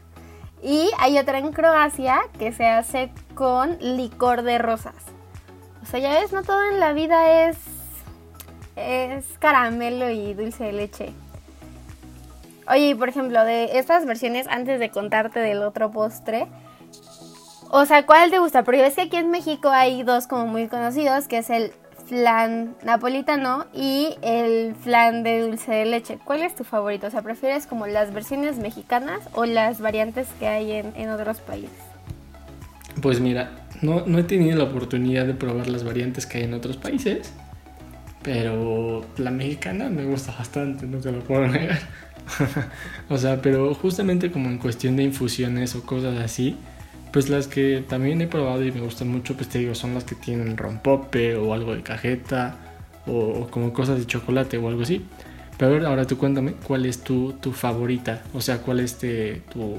Y 0.62 0.90
hay 0.98 1.18
otra 1.18 1.38
en 1.38 1.52
Croacia 1.52 2.22
que 2.40 2.52
se 2.54 2.66
hace 2.66 3.12
con 3.36 3.78
licor 3.80 4.42
de 4.42 4.58
rosas. 4.58 4.96
O 5.82 5.86
sea, 5.86 6.00
ya 6.00 6.20
ves, 6.20 6.32
no 6.32 6.44
todo 6.44 6.64
en 6.64 6.80
la 6.80 6.94
vida 6.94 7.50
es 7.52 7.58
caramelo 9.40 10.10
y 10.10 10.34
dulce 10.34 10.64
de 10.64 10.74
leche. 10.74 11.14
Oye, 12.68 12.96
por 12.96 13.10
ejemplo, 13.10 13.44
de 13.44 13.78
estas 13.78 14.06
versiones, 14.06 14.48
antes 14.48 14.80
de 14.80 14.90
contarte 14.90 15.40
del 15.40 15.64
otro 15.64 15.92
postre, 15.92 16.48
o 17.70 17.86
sea, 17.86 18.06
¿cuál 18.06 18.30
te 18.30 18.40
gusta? 18.40 18.64
Porque 18.64 18.82
ves 18.82 18.96
que 18.96 19.02
aquí 19.02 19.18
en 19.18 19.32
México 19.32 19.70
hay 19.70 20.04
dos 20.04 20.28
como 20.28 20.46
muy 20.46 20.68
conocidos, 20.68 21.28
que 21.28 21.40
es 21.40 21.50
el 21.50 21.72
flan 22.06 22.76
napolitano 22.84 23.66
y 23.74 24.16
el 24.22 24.76
flan 24.76 25.24
de 25.24 25.40
dulce 25.42 25.72
de 25.72 25.86
leche. 25.86 26.20
¿Cuál 26.24 26.44
es 26.44 26.56
tu 26.56 26.64
favorito? 26.64 27.08
O 27.08 27.10
sea, 27.10 27.22
¿prefieres 27.22 27.66
como 27.66 27.88
las 27.88 28.14
versiones 28.14 28.58
mexicanas 28.58 29.22
o 29.34 29.46
las 29.46 29.80
variantes 29.82 30.28
que 30.40 30.48
hay 30.48 30.72
en, 30.72 31.10
otros 31.10 31.40
países? 31.40 31.72
Pues 33.02 33.20
mira, 33.20 33.52
no, 33.82 34.06
no 34.06 34.20
he 34.20 34.24
tenido 34.24 34.58
la 34.58 34.66
oportunidad 34.66 35.26
de 35.26 35.34
probar 35.34 35.68
las 35.68 35.84
variantes 35.84 36.26
que 36.26 36.40
hay 36.40 36.44
en 36.44 36.54
otros 36.54 36.78
países, 36.78 37.34
pero 38.22 39.04
la 39.18 39.32
mexicana 39.32 39.90
me 39.90 40.06
gusta 40.06 40.32
bastante, 40.38 40.86
no 40.86 41.00
te 41.00 41.12
lo 41.12 41.22
puedo 41.22 41.48
negar. 41.48 41.80
o 43.10 43.18
sea, 43.18 43.42
pero 43.42 43.74
justamente 43.74 44.32
como 44.32 44.50
en 44.50 44.58
cuestión 44.58 44.96
de 44.96 45.04
infusiones 45.04 45.76
o 45.76 45.84
cosas 45.84 46.20
así, 46.20 46.58
pues 47.12 47.30
las 47.30 47.48
que 47.48 47.84
también 47.88 48.22
he 48.22 48.28
probado 48.28 48.64
y 48.64 48.72
me 48.72 48.82
gustan 48.82 49.10
mucho, 49.10 49.36
pues 49.36 49.48
te 49.48 49.60
digo, 49.60 49.76
son 49.76 49.94
las 49.94 50.04
que 50.04 50.16
tienen 50.16 50.58
rompope 50.58 51.36
o 51.36 51.54
algo 51.54 51.76
de 51.76 51.84
cajeta 51.84 52.56
o, 53.06 53.48
como 53.52 53.72
cosas 53.72 54.00
de 54.00 54.08
chocolate 54.08 54.58
o 54.58 54.68
algo 54.68 54.82
así. 54.82 55.06
Pero 55.58 55.72
a 55.72 55.74
ver, 55.76 55.86
ahora 55.86 56.06
tú 56.06 56.18
cuéntame, 56.18 56.54
¿cuál 56.54 56.86
es 56.86 57.04
tu, 57.04 57.34
tu 57.34 57.52
favorita? 57.52 58.24
O 58.34 58.42
sea, 58.42 58.58
¿cuál 58.58 58.80
es 58.80 58.98
tu, 58.98 59.78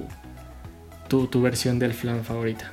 tu, 1.08 1.26
tu 1.26 1.42
versión 1.42 1.80
del 1.80 1.92
flan 1.92 2.24
favorita? 2.24 2.70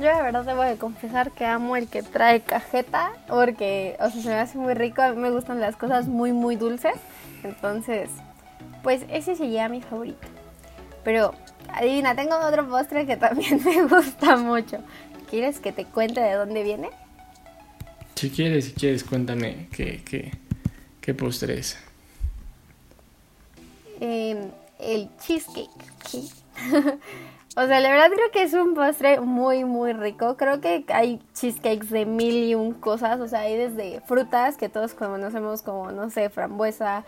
Yo 0.00 0.06
la 0.06 0.22
verdad 0.22 0.44
debo 0.44 0.62
de 0.62 0.76
confesar 0.76 1.32
que 1.32 1.44
amo 1.44 1.76
el 1.76 1.88
que 1.88 2.02
trae 2.02 2.40
cajeta 2.40 3.10
porque, 3.28 3.96
o 4.00 4.08
sea, 4.10 4.22
se 4.22 4.28
me 4.28 4.34
hace 4.34 4.58
muy 4.58 4.74
rico. 4.74 5.02
A 5.02 5.12
mí 5.12 5.20
me 5.20 5.30
gustan 5.30 5.60
las 5.60 5.76
cosas 5.76 6.06
muy, 6.06 6.32
muy 6.32 6.56
dulces. 6.56 6.94
Entonces, 7.44 8.10
pues 8.82 9.04
ese 9.08 9.36
sería 9.36 9.68
mi 9.68 9.80
favorito. 9.80 10.28
Pero 11.04 11.34
Adivina, 11.68 12.14
tengo 12.14 12.36
otro 12.36 12.68
postre 12.68 13.06
que 13.06 13.16
también 13.16 13.60
me 13.64 13.84
gusta 13.86 14.36
mucho. 14.36 14.78
¿Quieres 15.30 15.60
que 15.60 15.72
te 15.72 15.84
cuente 15.84 16.20
de 16.20 16.34
dónde 16.34 16.62
viene? 16.62 16.90
Si 18.14 18.30
quieres, 18.30 18.66
si 18.66 18.72
quieres, 18.72 19.02
cuéntame 19.02 19.68
qué, 19.72 20.02
qué, 20.04 20.32
qué 21.00 21.14
postre 21.14 21.58
es. 21.58 21.78
Em, 24.00 24.50
el 24.78 25.08
cheesecake. 25.18 25.70
o 27.56 27.66
sea, 27.66 27.80
la 27.80 27.88
verdad 27.88 28.10
creo 28.14 28.30
que 28.30 28.42
es 28.42 28.52
un 28.52 28.74
postre 28.74 29.20
muy, 29.20 29.64
muy 29.64 29.92
rico. 29.92 30.36
Creo 30.36 30.60
que 30.60 30.84
hay 30.88 31.20
cheesecakes 31.34 31.88
de 31.88 32.04
mil 32.04 32.44
y 32.44 32.54
un 32.54 32.74
cosas. 32.74 33.18
O 33.20 33.26
sea, 33.26 33.40
hay 33.40 33.56
desde 33.56 34.02
frutas 34.02 34.56
que 34.56 34.68
todos 34.68 34.92
conocemos 34.92 35.62
como, 35.62 35.90
no 35.90 36.10
sé, 36.10 36.28
frambuesa, 36.28 37.04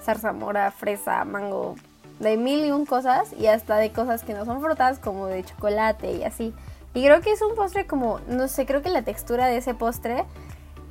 zarzamora, 0.00 0.70
fresa, 0.70 1.24
mango, 1.24 1.76
de 2.18 2.36
mil 2.36 2.64
y 2.64 2.70
un 2.70 2.86
cosas 2.86 3.32
y 3.32 3.46
hasta 3.46 3.76
de 3.76 3.92
cosas 3.92 4.22
que 4.22 4.34
no 4.34 4.44
son 4.44 4.60
frutas 4.60 4.98
como 4.98 5.26
de 5.26 5.44
chocolate 5.44 6.12
y 6.12 6.24
así. 6.24 6.54
Y 6.94 7.04
creo 7.04 7.20
que 7.20 7.32
es 7.32 7.42
un 7.42 7.54
postre 7.54 7.86
como, 7.86 8.20
no 8.28 8.48
sé, 8.48 8.66
creo 8.66 8.82
que 8.82 8.90
la 8.90 9.02
textura 9.02 9.46
de 9.46 9.56
ese 9.56 9.74
postre 9.74 10.24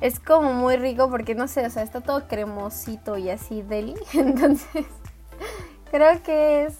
es 0.00 0.18
como 0.18 0.52
muy 0.52 0.76
rico 0.76 1.10
porque 1.10 1.34
no 1.34 1.46
sé, 1.46 1.66
o 1.66 1.70
sea, 1.70 1.82
está 1.82 2.00
todo 2.00 2.26
cremosito 2.26 3.16
y 3.18 3.30
así 3.30 3.62
deli. 3.62 3.94
Entonces, 4.14 4.86
creo 5.90 6.22
que 6.22 6.64
es 6.64 6.74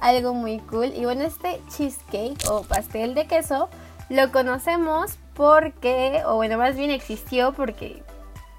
algo 0.00 0.34
muy 0.34 0.58
cool. 0.60 0.92
Y 0.94 1.04
bueno, 1.04 1.22
este 1.22 1.60
cheesecake 1.68 2.48
o 2.48 2.62
pastel 2.62 3.14
de 3.14 3.26
queso 3.26 3.68
lo 4.08 4.32
conocemos 4.32 5.18
porque, 5.34 6.22
o 6.26 6.36
bueno, 6.36 6.58
más 6.58 6.76
bien 6.76 6.90
existió 6.90 7.52
porque 7.52 8.02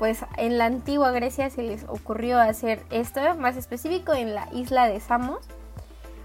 pues 0.02 0.26
en 0.38 0.58
la 0.58 0.66
antigua 0.66 1.12
Grecia 1.12 1.52
se 1.52 1.62
les 1.62 1.84
ocurrió 1.84 2.40
hacer 2.40 2.82
esto, 2.90 3.22
más 3.36 3.56
específico 3.56 4.16
en 4.16 4.34
la 4.34 4.48
isla 4.52 4.88
de 4.88 5.00
Samos. 5.00 5.46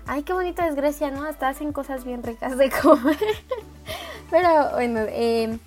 Ay, 0.06 0.22
qué 0.22 0.32
bonito 0.32 0.62
es 0.62 0.74
Grecia, 0.74 1.10
¿no? 1.10 1.24
Hasta 1.24 1.50
hacen 1.50 1.74
cosas 1.74 2.06
bien 2.06 2.22
ricas 2.22 2.56
de 2.56 2.70
comer. 2.70 3.18
Pero 4.30 4.70
bueno, 4.70 5.00
em, 5.10 5.58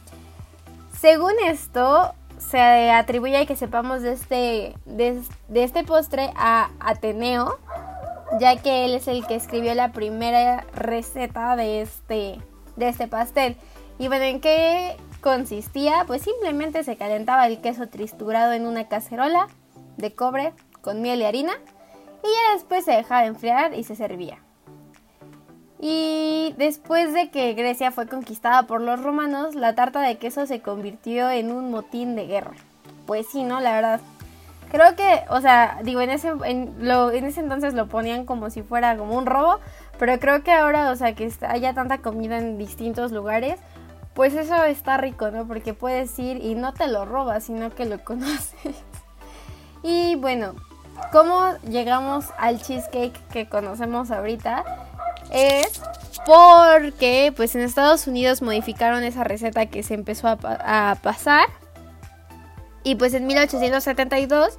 según 0.99 1.33
esto, 1.45 2.15
se 2.39 2.89
atribuye 2.89 3.45
que 3.45 3.55
sepamos 3.55 4.01
de 4.01 4.13
este, 4.13 4.75
de, 4.85 5.21
este 5.53 5.83
postre 5.83 6.31
a 6.35 6.71
Ateneo, 6.79 7.59
ya 8.39 8.55
que 8.55 8.85
él 8.85 8.95
es 8.95 9.07
el 9.07 9.23
que 9.27 9.35
escribió 9.35 9.75
la 9.75 9.91
primera 9.91 10.65
receta 10.73 11.55
de 11.55 11.83
este, 11.83 12.39
de 12.75 12.89
este 12.89 13.07
pastel. 13.07 13.55
Y 13.99 14.07
bueno, 14.07 14.23
¿en 14.23 14.41
qué 14.41 14.97
consistía, 15.21 16.03
pues 16.07 16.21
simplemente 16.21 16.83
se 16.83 16.97
calentaba 16.97 17.47
el 17.47 17.61
queso 17.61 17.87
triturado 17.87 18.53
en 18.53 18.65
una 18.65 18.87
cacerola 18.87 19.47
de 19.97 20.13
cobre 20.13 20.53
con 20.81 21.01
miel 21.01 21.21
y 21.21 21.25
harina 21.25 21.53
y 22.23 22.27
ya 22.27 22.53
después 22.55 22.85
se 22.85 22.91
dejaba 22.91 23.25
enfriar 23.25 23.73
y 23.73 23.83
se 23.83 23.95
servía. 23.95 24.39
Y 25.81 26.53
después 26.57 27.13
de 27.13 27.29
que 27.29 27.53
Grecia 27.53 27.91
fue 27.91 28.07
conquistada 28.07 28.63
por 28.63 28.81
los 28.81 29.01
romanos, 29.01 29.55
la 29.55 29.75
tarta 29.75 30.01
de 30.01 30.17
queso 30.17 30.45
se 30.45 30.61
convirtió 30.61 31.29
en 31.29 31.51
un 31.51 31.71
motín 31.71 32.15
de 32.15 32.27
guerra. 32.27 32.51
Pues 33.05 33.27
sí, 33.31 33.43
¿no? 33.43 33.61
La 33.61 33.73
verdad. 33.73 34.01
Creo 34.71 34.95
que, 34.95 35.23
o 35.29 35.41
sea, 35.41 35.79
digo, 35.83 36.01
en 36.01 36.09
ese, 36.11 36.33
en, 36.43 36.75
lo, 36.79 37.11
en 37.11 37.25
ese 37.25 37.39
entonces 37.39 37.73
lo 37.73 37.87
ponían 37.87 38.25
como 38.25 38.49
si 38.49 38.61
fuera 38.61 38.97
como 38.97 39.17
un 39.17 39.25
robo, 39.25 39.59
pero 39.97 40.19
creo 40.19 40.43
que 40.43 40.51
ahora, 40.51 40.91
o 40.91 40.95
sea, 40.95 41.15
que 41.15 41.31
haya 41.47 41.73
tanta 41.73 41.99
comida 41.99 42.37
en 42.37 42.57
distintos 42.57 43.11
lugares, 43.11 43.59
pues 44.19 44.33
eso 44.33 44.65
está 44.65 44.97
rico, 44.97 45.31
¿no? 45.31 45.47
Porque 45.47 45.73
puedes 45.73 46.19
ir 46.19 46.43
y 46.43 46.53
no 46.53 46.73
te 46.73 46.89
lo 46.89 47.05
robas, 47.05 47.45
sino 47.45 47.73
que 47.73 47.85
lo 47.85 47.99
conoces. 48.03 48.75
y 49.81 50.15
bueno, 50.15 50.55
¿cómo 51.13 51.53
llegamos 51.69 52.25
al 52.37 52.61
cheesecake 52.61 53.17
que 53.29 53.47
conocemos 53.47 54.11
ahorita? 54.11 54.65
Es 55.31 55.81
porque 56.25 57.31
pues 57.33 57.55
en 57.55 57.61
Estados 57.61 58.07
Unidos 58.07 58.41
modificaron 58.41 59.05
esa 59.05 59.23
receta 59.23 59.67
que 59.67 59.83
se 59.83 59.93
empezó 59.93 60.27
a, 60.27 60.97
pasar. 61.01 61.47
Y 62.83 62.95
pues 62.95 63.13
en 63.13 63.25
1872 63.25 64.57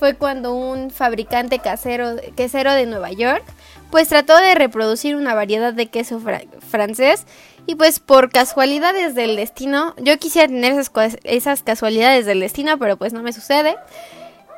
fue 0.00 0.14
cuando 0.14 0.54
un 0.54 0.90
fabricante 0.90 1.58
casero, 1.58 2.16
quesero 2.34 2.72
de 2.72 2.86
Nueva 2.86 3.12
York 3.12 3.44
pues 3.90 4.08
trató 4.08 4.34
de 4.38 4.54
reproducir 4.54 5.14
una 5.14 5.34
variedad 5.34 5.74
de 5.74 5.88
queso 5.88 6.22
francés 6.66 7.26
y 7.66 7.74
pues 7.74 8.00
por 8.00 8.30
casualidades 8.30 9.14
del 9.14 9.36
destino, 9.36 9.94
yo 9.98 10.18
quisiera 10.18 10.48
tener 10.48 10.82
esas, 11.24 11.62
casualidades 11.62 12.24
del 12.24 12.40
destino, 12.40 12.78
pero 12.78 12.96
pues 12.96 13.12
no 13.12 13.22
me 13.22 13.34
sucede. 13.34 13.76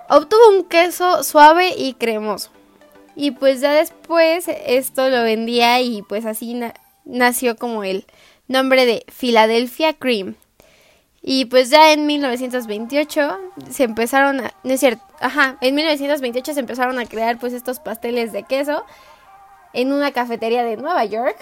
Obtuvo 0.08 0.48
un 0.50 0.62
queso 0.62 1.24
suave 1.24 1.74
y 1.76 1.94
cremoso. 1.94 2.50
Y 3.16 3.32
pues 3.32 3.60
ya 3.60 3.72
después 3.72 4.46
esto 4.48 5.10
lo 5.10 5.24
vendía 5.24 5.80
y 5.80 6.02
pues 6.02 6.24
así 6.24 6.58
nació 7.04 7.56
como 7.56 7.82
el 7.82 8.06
nombre 8.46 8.86
de 8.86 9.04
Philadelphia 9.12 9.92
Cream. 9.92 10.36
Y 11.22 11.44
pues 11.44 11.70
ya 11.70 11.92
en 11.92 12.06
1928 12.06 13.38
se 13.70 13.84
empezaron 13.84 14.40
a, 14.40 14.52
no 14.64 14.72
es 14.72 14.80
cierto, 14.80 15.02
ajá, 15.20 15.56
en 15.60 15.74
1928 15.76 16.54
se 16.54 16.60
empezaron 16.60 16.98
a 16.98 17.06
crear 17.06 17.38
pues 17.38 17.52
estos 17.52 17.78
pasteles 17.78 18.32
de 18.32 18.42
queso 18.42 18.84
en 19.72 19.92
una 19.92 20.10
cafetería 20.10 20.64
de 20.64 20.76
Nueva 20.76 21.04
York 21.04 21.36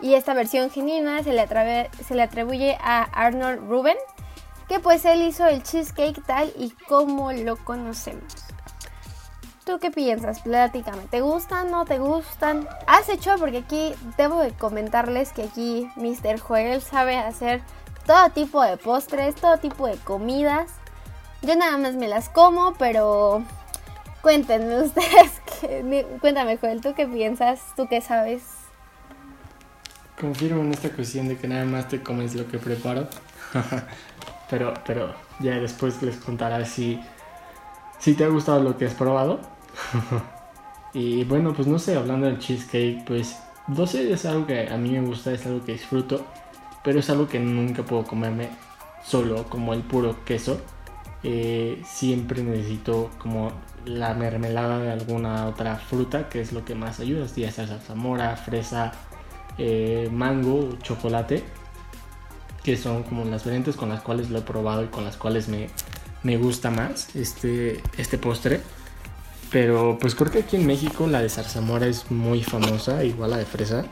y 0.00 0.14
esta 0.14 0.34
versión 0.34 0.70
genuina 0.70 1.22
se 1.22 1.32
le, 1.32 1.90
se 2.06 2.14
le 2.14 2.22
atribuye 2.22 2.76
a 2.80 3.02
Arnold 3.02 3.68
Ruben, 3.68 3.96
que 4.68 4.78
pues 4.78 5.04
él 5.04 5.22
hizo 5.22 5.46
el 5.46 5.62
cheesecake 5.62 6.22
tal 6.24 6.52
y 6.56 6.70
como 6.86 7.32
lo 7.32 7.56
conocemos. 7.56 8.44
¿Tú 9.64 9.78
qué 9.78 9.90
piensas? 9.90 10.40
Platícame. 10.40 11.02
¿Te 11.10 11.20
gustan? 11.20 11.70
¿No 11.70 11.84
te 11.84 11.98
gustan? 11.98 12.66
¿Has 12.86 13.08
hecho? 13.08 13.34
Porque 13.38 13.58
aquí 13.58 13.94
debo 14.16 14.40
de 14.40 14.52
comentarles 14.52 15.32
que 15.32 15.42
aquí 15.42 15.90
Mr. 15.96 16.38
Joel 16.38 16.80
sabe 16.80 17.16
hacer 17.18 17.60
todo 18.08 18.30
tipo 18.30 18.62
de 18.62 18.78
postres, 18.78 19.34
todo 19.34 19.58
tipo 19.58 19.86
de 19.86 19.96
comidas. 19.98 20.70
Yo 21.42 21.54
nada 21.54 21.76
más 21.76 21.94
me 21.94 22.08
las 22.08 22.30
como, 22.30 22.72
pero 22.78 23.44
cuéntenme 24.22 24.80
ustedes. 24.82 25.42
cuéntame, 26.20 26.56
Joel, 26.56 26.80
¿tú 26.80 26.94
qué 26.94 27.06
piensas? 27.06 27.60
¿Tú 27.76 27.86
qué 27.86 28.00
sabes? 28.00 28.42
confirmo 30.20 30.62
en 30.62 30.72
esta 30.72 30.90
cuestión 30.90 31.28
de 31.28 31.36
que 31.36 31.46
nada 31.46 31.64
más 31.64 31.88
te 31.88 32.02
comes 32.02 32.34
lo 32.34 32.48
que 32.48 32.58
preparo. 32.58 33.08
pero, 34.50 34.74
pero 34.86 35.14
ya 35.40 35.58
después 35.60 36.02
les 36.02 36.16
contaré 36.16 36.64
si, 36.64 37.00
si 37.98 38.14
te 38.14 38.24
ha 38.24 38.28
gustado 38.28 38.62
lo 38.62 38.76
que 38.76 38.86
has 38.86 38.94
probado. 38.94 39.40
y 40.94 41.24
bueno, 41.24 41.52
pues 41.54 41.68
no 41.68 41.78
sé, 41.78 41.94
hablando 41.94 42.26
del 42.26 42.38
cheesecake, 42.38 43.04
pues 43.04 43.36
no 43.68 43.86
sé, 43.86 44.10
es 44.10 44.24
algo 44.24 44.46
que 44.46 44.68
a 44.68 44.76
mí 44.76 44.90
me 44.92 45.06
gusta, 45.06 45.30
es 45.32 45.46
algo 45.46 45.64
que 45.64 45.72
disfruto, 45.72 46.26
pero 46.88 47.00
es 47.00 47.10
algo 47.10 47.28
que 47.28 47.38
nunca 47.38 47.82
puedo 47.82 48.04
comerme 48.04 48.48
solo 49.04 49.44
como 49.50 49.74
el 49.74 49.82
puro 49.82 50.24
queso. 50.24 50.58
eh, 51.22 51.82
siempre 51.84 52.42
necesito 52.42 53.10
como 53.18 53.52
la 53.84 54.14
mermelada 54.14 54.78
de 54.78 54.90
alguna 54.90 55.48
otra 55.48 55.76
fruta, 55.76 56.30
que 56.30 56.40
es 56.40 56.52
lo 56.52 56.64
que 56.64 56.74
más 56.74 56.98
ayuda, 56.98 57.26
ya 57.36 57.52
sea 57.52 57.66
zarzamora, 57.66 58.34
fresa, 58.36 58.92
eh, 59.58 60.08
mango, 60.10 60.78
chocolate, 60.82 61.44
que 62.64 62.78
son 62.78 63.02
como 63.02 63.26
las 63.26 63.44
variantes 63.44 63.76
con 63.76 63.90
las 63.90 64.00
cuales 64.00 64.30
lo 64.30 64.38
he 64.38 64.42
probado 64.42 64.82
y 64.82 64.86
con 64.86 65.04
las 65.04 65.18
cuales 65.18 65.46
me, 65.48 65.68
me 66.22 66.38
gusta 66.38 66.70
más 66.70 67.14
este, 67.14 67.82
este 67.98 68.16
postre. 68.16 68.62
Pero 69.50 69.98
pues 70.00 70.14
creo 70.14 70.30
que 70.32 70.38
aquí 70.38 70.56
en 70.56 70.66
México 70.66 71.06
la 71.06 71.20
de 71.20 71.28
zarzamora 71.28 71.86
es 71.86 72.10
muy 72.10 72.42
famosa, 72.42 73.04
igual 73.04 73.32
la 73.32 73.36
de 73.36 73.44
fresa. 73.44 73.84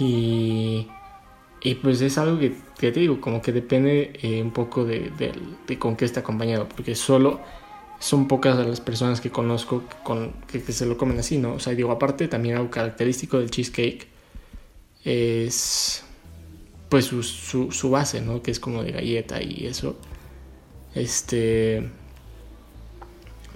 Y, 0.00 0.88
y 1.64 1.76
pues 1.76 2.02
es 2.02 2.18
algo 2.18 2.38
que, 2.38 2.52
te 2.78 3.00
digo, 3.00 3.22
como 3.22 3.40
que 3.40 3.50
depende 3.50 4.12
eh, 4.22 4.42
un 4.42 4.52
poco 4.52 4.84
de, 4.84 5.10
con 5.78 5.96
qué 5.96 6.04
está 6.04 6.20
acompañado, 6.20 6.68
porque 6.68 6.94
solo 6.94 7.40
son 7.98 8.28
pocas 8.28 8.58
las 8.66 8.82
personas 8.82 9.22
que 9.22 9.30
conozco 9.30 9.82
con, 10.02 10.32
que, 10.46 10.60
se 10.60 10.84
lo 10.84 10.98
comen 10.98 11.18
así, 11.18 11.38
¿no? 11.38 11.54
O 11.54 11.58
sea, 11.58 11.72
digo, 11.74 11.90
aparte 11.90 12.28
también 12.28 12.56
algo 12.56 12.70
característico 12.70 13.38
del 13.38 13.50
cheesecake 13.50 14.06
es 15.04 16.04
pues 16.90 17.06
su, 17.06 17.22
su, 17.22 17.72
su 17.72 17.90
base, 17.90 18.20
¿no? 18.20 18.42
Que 18.42 18.50
es 18.50 18.60
como 18.60 18.82
de 18.82 18.92
galleta 18.92 19.42
y 19.42 19.66
eso. 19.66 19.96
Este 20.94 21.88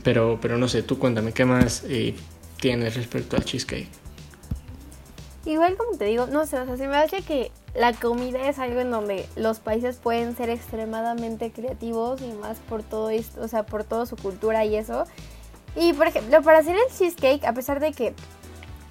pero, 0.02 0.38
pero 0.40 0.56
no 0.56 0.66
sé, 0.66 0.82
tú 0.82 0.98
cuéntame, 0.98 1.34
¿qué 1.34 1.44
más 1.44 1.84
eh, 1.86 2.14
tienes 2.58 2.96
respecto 2.96 3.36
al 3.36 3.44
cheesecake? 3.44 3.88
Igual 5.44 5.76
como 5.76 5.98
te 5.98 6.06
digo, 6.06 6.26
no 6.26 6.46
sé, 6.46 6.58
o 6.58 6.64
sea, 6.64 6.76
se 6.78 6.88
me 6.88 6.96
hace 6.96 7.20
que 7.20 7.50
la 7.78 7.92
comida 7.92 8.48
es 8.48 8.58
algo 8.58 8.80
en 8.80 8.90
donde 8.90 9.26
los 9.36 9.60
países 9.60 9.96
pueden 9.96 10.36
ser 10.36 10.50
extremadamente 10.50 11.52
creativos 11.52 12.20
y 12.20 12.32
más 12.32 12.58
por 12.58 12.82
todo 12.82 13.08
esto, 13.10 13.40
o 13.40 13.46
sea, 13.46 13.64
por 13.64 13.84
toda 13.84 14.04
su 14.04 14.16
cultura 14.16 14.64
y 14.64 14.74
eso. 14.74 15.04
Y 15.76 15.92
por 15.92 16.08
ejemplo, 16.08 16.42
para 16.42 16.58
hacer 16.58 16.74
el 16.74 16.92
cheesecake, 16.96 17.44
a 17.44 17.52
pesar 17.52 17.78
de 17.78 17.92
que 17.92 18.14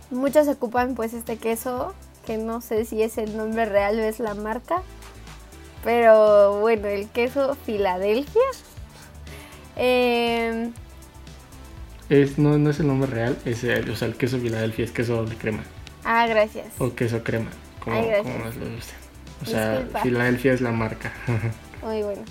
muchos 0.10 0.48
ocupan 0.48 0.96
pues 0.96 1.14
este 1.14 1.36
queso, 1.36 1.94
que 2.26 2.38
no 2.38 2.62
sé 2.62 2.86
si 2.86 3.04
es 3.04 3.18
el 3.18 3.36
nombre 3.36 3.66
real 3.66 4.00
o 4.00 4.04
es 4.04 4.20
la 4.20 4.36
marca, 4.36 4.82
pero 5.84 6.62
bueno, 6.62 6.88
el 6.88 7.10
queso 7.10 7.56
Filadelfia. 7.66 8.42
Eh, 9.80 10.72
es, 12.10 12.40
no, 12.40 12.58
no 12.58 12.72
es 12.72 12.80
el 12.80 12.88
nombre 12.88 13.12
real, 13.12 13.38
es 13.46 13.64
el, 13.64 13.92
o 13.92 13.96
sea, 13.96 14.08
el 14.08 14.16
queso 14.16 14.40
Filadelfia 14.40 14.84
es 14.84 14.92
queso 14.92 15.24
de 15.24 15.36
crema. 15.36 15.64
Ah, 16.04 16.26
gracias. 16.26 16.66
O 16.80 16.96
queso 16.96 17.24
crema, 17.24 17.52
como, 17.88 18.40
lo 18.40 18.76
gusta. 18.76 18.94
O 19.42 19.46
sea, 19.46 19.88
Filadelfia 20.02 20.54
es 20.54 20.62
la 20.62 20.72
marca. 20.72 21.12
Muy 21.84 22.04
bueno. 22.04 22.24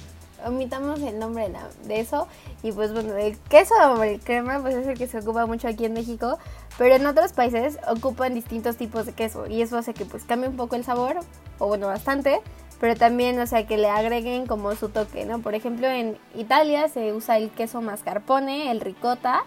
Omitamos 0.45 1.01
el 1.01 1.19
nombre 1.19 1.51
de 1.85 2.01
eso. 2.01 2.29
Y 2.63 2.73
pues 2.73 2.93
bueno, 2.93 3.17
el 3.17 3.39
queso 3.49 3.75
o 3.95 4.03
el 4.03 4.21
crema 4.21 4.61
pues 4.61 4.75
es 4.75 4.87
el 4.87 4.97
que 4.97 5.07
se 5.07 5.19
ocupa 5.19 5.47
mucho 5.47 5.67
aquí 5.69 5.85
en 5.85 5.95
México. 5.95 6.39
Pero 6.79 6.95
en 6.95 7.07
otros 7.07 7.33
países 7.33 7.79
ocupan 7.89 8.35
distintos 8.35 8.77
tipos 8.77 9.07
de 9.07 9.13
queso. 9.13 9.47
Y 9.47 9.63
eso 9.63 9.79
hace 9.79 9.95
que 9.95 10.05
pues 10.05 10.25
cambie 10.25 10.49
un 10.49 10.57
poco 10.57 10.77
el 10.77 10.85
sabor. 10.85 11.17
O 11.59 11.69
bueno, 11.69 11.87
bastante. 11.87 12.41
Pero 12.81 12.95
también, 12.95 13.41
o 13.41 13.47
sea, 13.47 13.67
que 13.67 13.79
le 13.79 13.89
agreguen 13.89 14.47
como 14.47 14.75
su 14.75 14.91
toque, 14.91 15.25
¿no? 15.25 15.41
Por 15.41 15.55
ejemplo, 15.55 15.87
en 15.89 16.19
Italia 16.35 16.89
se 16.89 17.13
usa 17.13 17.39
el 17.39 17.51
queso 17.51 17.81
mascarpone, 17.81 18.71
el 18.71 18.81
ricota 18.81 19.45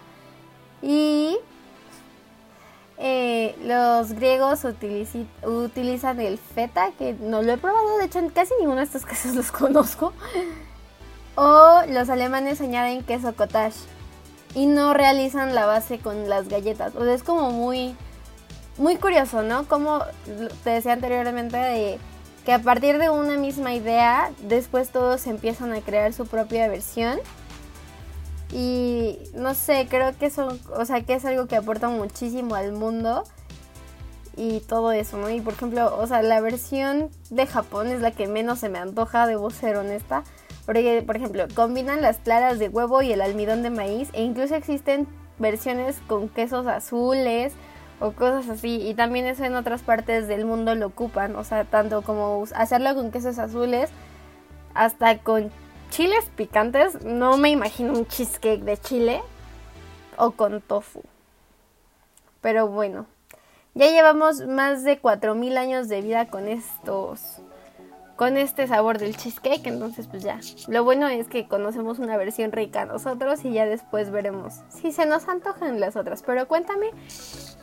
y 0.82 1.38
eh, 3.02 3.56
los 3.64 4.12
griegos 4.12 4.64
utilizan 5.42 6.20
el 6.20 6.36
feta, 6.36 6.90
que 6.98 7.14
no 7.14 7.40
lo 7.40 7.52
he 7.52 7.56
probado, 7.56 7.96
de 7.96 8.04
hecho 8.04 8.18
en 8.18 8.28
casi 8.28 8.52
ninguno 8.60 8.76
de 8.76 8.84
estos 8.84 9.06
casos 9.06 9.34
los 9.34 9.50
conozco. 9.50 10.12
O 11.34 11.80
los 11.88 12.10
alemanes 12.10 12.60
añaden 12.60 13.02
queso 13.02 13.34
cottage 13.34 13.78
y 14.54 14.66
no 14.66 14.92
realizan 14.92 15.54
la 15.54 15.64
base 15.64 15.98
con 15.98 16.28
las 16.28 16.48
galletas. 16.48 16.94
O 16.94 17.02
sea, 17.04 17.14
es 17.14 17.22
como 17.22 17.50
muy, 17.52 17.96
muy 18.76 18.96
curioso, 18.96 19.42
¿no? 19.42 19.66
Como 19.66 20.04
te 20.62 20.70
decía 20.70 20.92
anteriormente, 20.92 21.56
de 21.56 21.98
que 22.44 22.52
a 22.52 22.58
partir 22.58 22.98
de 22.98 23.08
una 23.08 23.38
misma 23.38 23.72
idea, 23.72 24.30
después 24.42 24.90
todos 24.90 25.26
empiezan 25.26 25.72
a 25.72 25.80
crear 25.80 26.12
su 26.12 26.26
propia 26.26 26.68
versión. 26.68 27.18
Y 28.52 29.18
no 29.34 29.54
sé, 29.54 29.86
creo 29.88 30.16
que 30.18 30.26
eso, 30.26 30.56
o 30.76 30.84
sea, 30.84 31.02
que 31.02 31.14
es 31.14 31.24
algo 31.24 31.46
que 31.46 31.56
aporta 31.56 31.88
muchísimo 31.88 32.54
al 32.54 32.72
mundo 32.72 33.24
y 34.36 34.60
todo 34.60 34.92
eso, 34.92 35.18
¿no? 35.18 35.30
Y 35.30 35.40
por 35.40 35.52
ejemplo, 35.52 35.96
o 35.96 36.06
sea, 36.06 36.22
la 36.22 36.40
versión 36.40 37.10
de 37.30 37.46
Japón 37.46 37.88
es 37.88 38.00
la 38.00 38.10
que 38.10 38.26
menos 38.26 38.58
se 38.58 38.68
me 38.68 38.78
antoja, 38.78 39.26
debo 39.26 39.50
ser 39.50 39.76
honesta. 39.76 40.24
Porque, 40.66 41.02
por 41.04 41.16
ejemplo, 41.16 41.46
combinan 41.54 42.00
las 42.00 42.18
claras 42.18 42.58
de 42.58 42.68
huevo 42.68 43.02
y 43.02 43.12
el 43.12 43.20
almidón 43.20 43.62
de 43.62 43.70
maíz 43.70 44.08
e 44.12 44.22
incluso 44.22 44.54
existen 44.54 45.06
versiones 45.38 45.96
con 46.06 46.28
quesos 46.28 46.66
azules 46.66 47.52
o 47.98 48.12
cosas 48.12 48.48
así. 48.48 48.80
Y 48.88 48.94
también 48.94 49.26
eso 49.26 49.44
en 49.44 49.56
otras 49.56 49.82
partes 49.82 50.28
del 50.28 50.44
mundo 50.44 50.74
lo 50.74 50.86
ocupan, 50.86 51.34
o 51.36 51.44
sea, 51.44 51.64
tanto 51.64 52.02
como 52.02 52.44
hacerlo 52.54 52.94
con 52.94 53.10
quesos 53.10 53.38
azules 53.38 53.90
hasta 54.74 55.18
con 55.18 55.50
chiles 55.90 56.24
picantes, 56.36 57.04
no 57.04 57.36
me 57.36 57.50
imagino 57.50 57.92
un 57.92 58.06
cheesecake 58.06 58.62
de 58.62 58.78
chile 58.78 59.22
o 60.16 60.30
con 60.32 60.60
tofu. 60.60 61.02
Pero 62.40 62.68
bueno, 62.68 63.06
ya 63.74 63.90
llevamos 63.90 64.46
más 64.46 64.82
de 64.84 64.98
4000 64.98 65.58
años 65.58 65.88
de 65.88 66.00
vida 66.00 66.26
con 66.26 66.48
estos 66.48 67.40
con 68.16 68.36
este 68.36 68.66
sabor 68.66 68.98
del 68.98 69.16
cheesecake, 69.16 69.66
entonces 69.66 70.06
pues 70.06 70.22
ya. 70.22 70.40
Lo 70.68 70.84
bueno 70.84 71.08
es 71.08 71.26
que 71.26 71.48
conocemos 71.48 71.98
una 71.98 72.18
versión 72.18 72.52
rica 72.52 72.84
nosotros 72.84 73.46
y 73.46 73.52
ya 73.52 73.64
después 73.64 74.10
veremos 74.10 74.60
si 74.68 74.92
se 74.92 75.06
nos 75.06 75.26
antojan 75.26 75.80
las 75.80 75.96
otras. 75.96 76.22
Pero 76.22 76.46
cuéntame, 76.46 76.90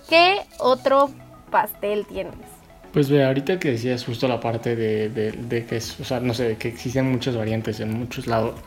¿qué 0.10 0.48
otro 0.58 1.12
pastel 1.52 2.08
tienes? 2.08 2.57
Pues 2.98 3.12
ve, 3.12 3.24
ahorita 3.24 3.60
que 3.60 3.70
decías 3.70 4.04
justo 4.04 4.28
la 4.28 4.40
parte 4.40 4.76
de, 4.76 5.10
de, 5.10 5.66
que, 5.68 5.78
es, 5.78 6.00
o 6.00 6.04
sea, 6.04 6.20
no 6.20 6.34
sé, 6.34 6.58
que 6.58 6.68
existen 6.68 7.06
muchas 7.12 7.36
variantes 7.36 7.80
en 7.80 7.92
muchos 7.92 8.26
lados, 8.26 8.60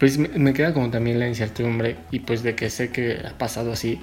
pues 0.00 0.18
me, 0.18 0.52
queda 0.52 0.74
como 0.74 0.90
también 0.90 1.20
la 1.20 1.28
incertidumbre 1.28 1.94
y 2.10 2.18
pues 2.18 2.42
de 2.42 2.56
que 2.56 2.70
sé 2.70 2.90
que 2.90 3.20
ha 3.24 3.38
pasado 3.38 3.70
así, 3.70 4.00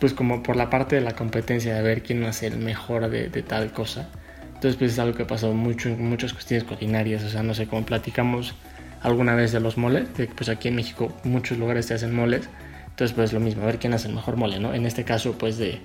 pues 0.00 0.14
como 0.14 0.42
por 0.42 0.56
la 0.56 0.70
parte 0.70 0.96
de 0.96 1.02
la 1.02 1.12
competencia 1.12 1.74
de 1.74 1.82
ver 1.82 2.02
quién 2.02 2.24
hace 2.24 2.46
el 2.46 2.56
mejor 2.56 3.10
de, 3.10 3.28
de 3.28 3.42
tal 3.42 3.70
cosa. 3.70 4.08
Entonces 4.46 4.76
pues 4.76 4.92
es 4.92 4.98
algo 4.98 5.14
que 5.14 5.24
ha 5.24 5.26
pasado 5.26 5.52
mucho 5.52 5.90
en 5.90 6.08
muchas 6.08 6.32
cuestiones 6.32 6.64
culinarias, 6.64 7.22
o 7.22 7.28
sea, 7.28 7.42
no 7.42 7.52
sé, 7.52 7.66
como 7.66 7.84
platicamos 7.84 8.54
alguna 9.02 9.34
vez 9.34 9.52
de 9.52 9.60
los 9.60 9.76
moles, 9.76 10.08
de, 10.16 10.26
pues 10.28 10.48
aquí 10.48 10.68
en 10.68 10.76
México 10.76 11.14
muchos 11.24 11.58
lugares 11.58 11.84
se 11.84 11.92
hacen 11.92 12.14
moles, 12.14 12.48
entonces 12.86 13.14
pues 13.14 13.34
lo 13.34 13.40
mismo, 13.40 13.64
a 13.64 13.66
ver 13.66 13.78
quién 13.78 13.92
hace 13.92 14.08
el 14.08 14.14
mejor 14.14 14.36
mole, 14.36 14.58
¿no? 14.58 14.72
En 14.72 14.86
este 14.86 15.04
caso 15.04 15.36
pues 15.36 15.58
de, 15.58 15.82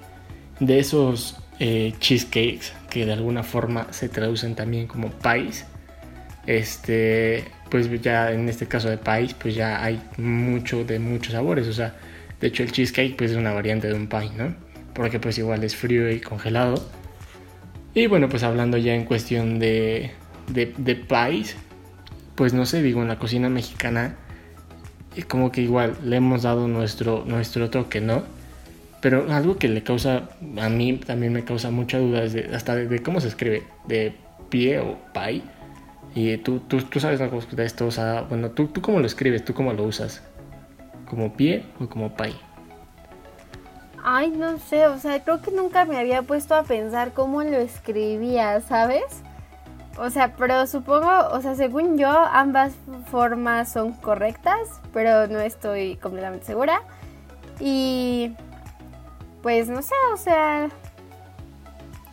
de 0.61 0.79
esos 0.79 1.35
eh, 1.65 1.93
cheesecakes 1.97 2.73
que 2.89 3.05
de 3.05 3.13
alguna 3.13 3.41
forma 3.41 3.87
se 3.91 4.09
traducen 4.09 4.53
también 4.53 4.85
como 4.85 5.09
pies. 5.11 5.65
Este, 6.45 7.45
pues 7.71 7.89
ya 8.01 8.33
en 8.33 8.49
este 8.49 8.67
caso 8.67 8.89
de 8.89 8.97
pies, 8.97 9.33
pues 9.33 9.55
ya 9.55 9.81
hay 9.81 10.01
mucho 10.17 10.83
de 10.83 10.99
muchos 10.99 11.31
sabores. 11.31 11.69
O 11.69 11.73
sea, 11.73 11.95
de 12.41 12.47
hecho 12.47 12.63
el 12.63 12.73
cheesecake 12.73 13.15
pues 13.15 13.31
es 13.31 13.37
una 13.37 13.53
variante 13.53 13.87
de 13.87 13.93
un 13.93 14.07
pie, 14.07 14.29
¿no? 14.37 14.53
Porque 14.93 15.21
pues 15.21 15.37
igual 15.37 15.63
es 15.63 15.73
frío 15.73 16.11
y 16.11 16.19
congelado. 16.19 16.85
Y 17.93 18.07
bueno, 18.07 18.27
pues 18.27 18.43
hablando 18.43 18.77
ya 18.77 18.93
en 18.93 19.05
cuestión 19.05 19.57
de, 19.57 20.11
de, 20.49 20.73
de 20.77 20.95
pues 22.35 22.53
no 22.53 22.65
sé, 22.65 22.81
digo, 22.81 23.01
en 23.01 23.07
la 23.07 23.19
cocina 23.19 23.47
mexicana, 23.47 24.17
como 25.29 25.49
que 25.49 25.61
igual 25.61 25.95
le 26.03 26.17
hemos 26.17 26.41
dado 26.41 26.67
nuestro, 26.67 27.23
nuestro 27.25 27.69
toque, 27.69 28.01
¿no? 28.01 28.23
Pero 29.03 29.29
algo 29.33 29.57
que 29.57 29.67
le 29.67 29.83
causa, 29.83 30.29
a 30.61 30.69
mí 30.69 30.93
también 30.93 31.33
me 31.33 31.43
causa 31.43 31.69
mucha 31.69 31.99
duda 31.99 32.23
es 32.23 32.35
hasta 32.53 32.73
de, 32.73 33.03
cómo 33.03 33.19
se 33.19 33.27
escribe, 33.27 33.63
de 33.85 34.15
pie 34.47 34.79
o 34.79 34.97
pie. 35.13 35.43
Y 36.15 36.37
tú, 36.37 36.61
tú, 36.61 36.81
tú 36.83 37.01
sabes 37.01 37.19
algo 37.19 37.41
de 37.41 37.65
esto, 37.65 37.89
bueno, 38.29 38.51
¿tú, 38.51 38.67
¿tú 38.67 38.81
cómo 38.81 39.01
lo 39.01 39.05
escribes? 39.05 39.43
¿Tú 39.43 39.53
cómo 39.53 39.73
lo 39.73 39.83
usas? 39.83 40.23
¿Como 41.09 41.33
pie 41.33 41.65
o 41.81 41.89
como 41.89 42.15
pie? 42.15 42.33
Ay, 44.01 44.31
no 44.31 44.57
sé, 44.57 44.87
o 44.87 44.97
sea, 44.97 45.21
creo 45.21 45.41
que 45.41 45.51
nunca 45.51 45.83
me 45.83 45.97
había 45.97 46.21
puesto 46.21 46.55
a 46.55 46.63
pensar 46.63 47.11
cómo 47.11 47.43
lo 47.43 47.57
escribía, 47.57 48.61
¿sabes? 48.61 49.03
O 49.97 50.09
sea, 50.11 50.33
pero 50.37 50.65
supongo, 50.65 51.09
o 51.29 51.41
sea, 51.41 51.55
según 51.55 51.97
yo, 51.97 52.07
ambas 52.07 52.71
formas 53.11 53.69
son 53.69 53.91
correctas, 53.91 54.79
pero 54.93 55.27
no 55.27 55.41
estoy 55.41 55.97
completamente 55.97 56.45
segura. 56.45 56.83
Y 57.59 58.31
pues 59.43 59.67
no 59.69 59.81
sé, 59.81 59.93
o 60.13 60.17
sea, 60.17 60.69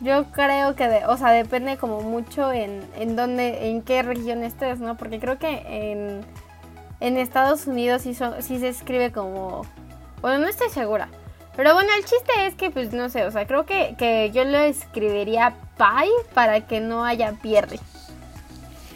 yo 0.01 0.25
creo 0.31 0.75
que, 0.75 1.01
o 1.07 1.17
sea, 1.17 1.31
depende 1.31 1.77
como 1.77 2.01
mucho 2.01 2.51
en, 2.51 2.81
en 2.97 3.15
dónde, 3.15 3.69
en 3.69 3.81
qué 3.81 4.03
región 4.03 4.43
estés, 4.43 4.79
¿no? 4.79 4.97
Porque 4.97 5.19
creo 5.19 5.39
que 5.39 5.63
en, 5.67 6.21
en 6.99 7.17
Estados 7.17 7.67
Unidos 7.67 8.01
sí, 8.01 8.13
sí 8.13 8.59
se 8.59 8.67
escribe 8.67 9.11
como, 9.11 9.65
bueno, 10.21 10.39
no 10.39 10.47
estoy 10.47 10.69
segura. 10.69 11.07
Pero 11.55 11.73
bueno, 11.73 11.89
el 11.97 12.03
chiste 12.03 12.31
es 12.45 12.55
que, 12.55 12.69
pues 12.69 12.93
no 12.93 13.09
sé, 13.09 13.25
o 13.25 13.31
sea, 13.31 13.47
creo 13.47 13.65
que, 13.65 13.95
que 13.97 14.31
yo 14.33 14.43
lo 14.43 14.57
escribiría 14.59 15.55
pie 15.77 16.09
para 16.33 16.61
que 16.67 16.79
no 16.79 17.05
haya 17.05 17.33
pierde. 17.41 17.79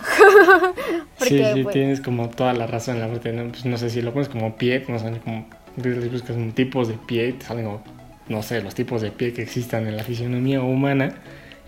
sí, 1.18 1.44
sí, 1.44 1.64
pues, 1.64 1.74
tienes 1.74 2.02
como 2.02 2.30
toda 2.30 2.54
la 2.54 2.68
razón 2.68 2.96
en 2.96 3.02
la 3.02 3.08
parte, 3.08 3.32
¿no? 3.32 3.50
Pues 3.50 3.66
no 3.66 3.78
sé 3.78 3.90
si 3.90 4.02
lo 4.02 4.14
pones 4.14 4.30
como 4.30 4.56
pie, 4.56 4.84
no 4.88 5.00
sé, 5.00 5.20
como 5.24 5.48
buscas 5.78 6.36
tipos 6.54 6.88
de 6.88 6.96
pie, 6.96 7.34
te 7.34 7.46
salen 7.46 7.66
como, 7.66 7.95
no 8.28 8.42
sé, 8.42 8.62
los 8.62 8.76
tipos 8.76 9.02
de 9.02 9.12
pie 9.12 9.34
que 9.34 9.42
existan 9.42 9.88
en 9.88 9.98
la 9.98 10.04
fisionomía 10.04 10.62
humana. 10.62 11.16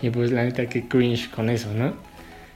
Y 0.00 0.10
pues 0.10 0.30
la 0.30 0.44
neta 0.44 0.66
que 0.66 0.86
cringe 0.86 1.30
con 1.30 1.50
eso, 1.50 1.72
¿no? 1.74 1.94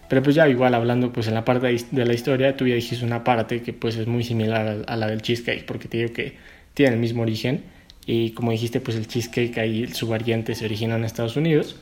Pero 0.08 0.22
pues 0.22 0.36
ya 0.36 0.48
igual 0.48 0.74
hablando 0.74 1.12
pues 1.12 1.26
en 1.28 1.34
la 1.34 1.44
parte 1.44 1.74
de 1.90 2.04
la 2.04 2.12
historia, 2.12 2.56
tú 2.56 2.66
ya 2.66 2.74
dijiste 2.74 3.04
una 3.04 3.24
parte 3.24 3.62
que 3.62 3.72
pues 3.72 3.96
es 3.96 4.06
muy 4.06 4.22
similar 4.22 4.84
a 4.86 4.96
la 4.96 5.06
del 5.06 5.22
cheesecake, 5.22 5.64
porque 5.64 5.88
te 5.88 5.98
digo 5.98 6.12
que 6.12 6.36
tiene 6.74 6.94
el 6.94 7.00
mismo 7.00 7.22
origen. 7.22 7.64
Y 8.04 8.30
como 8.32 8.50
dijiste, 8.50 8.80
pues 8.80 8.96
el 8.96 9.06
cheesecake 9.06 9.58
ahí, 9.58 9.88
su 9.88 10.08
variante 10.08 10.54
se 10.54 10.66
origina 10.66 10.96
en 10.96 11.04
Estados 11.04 11.36
Unidos. 11.36 11.76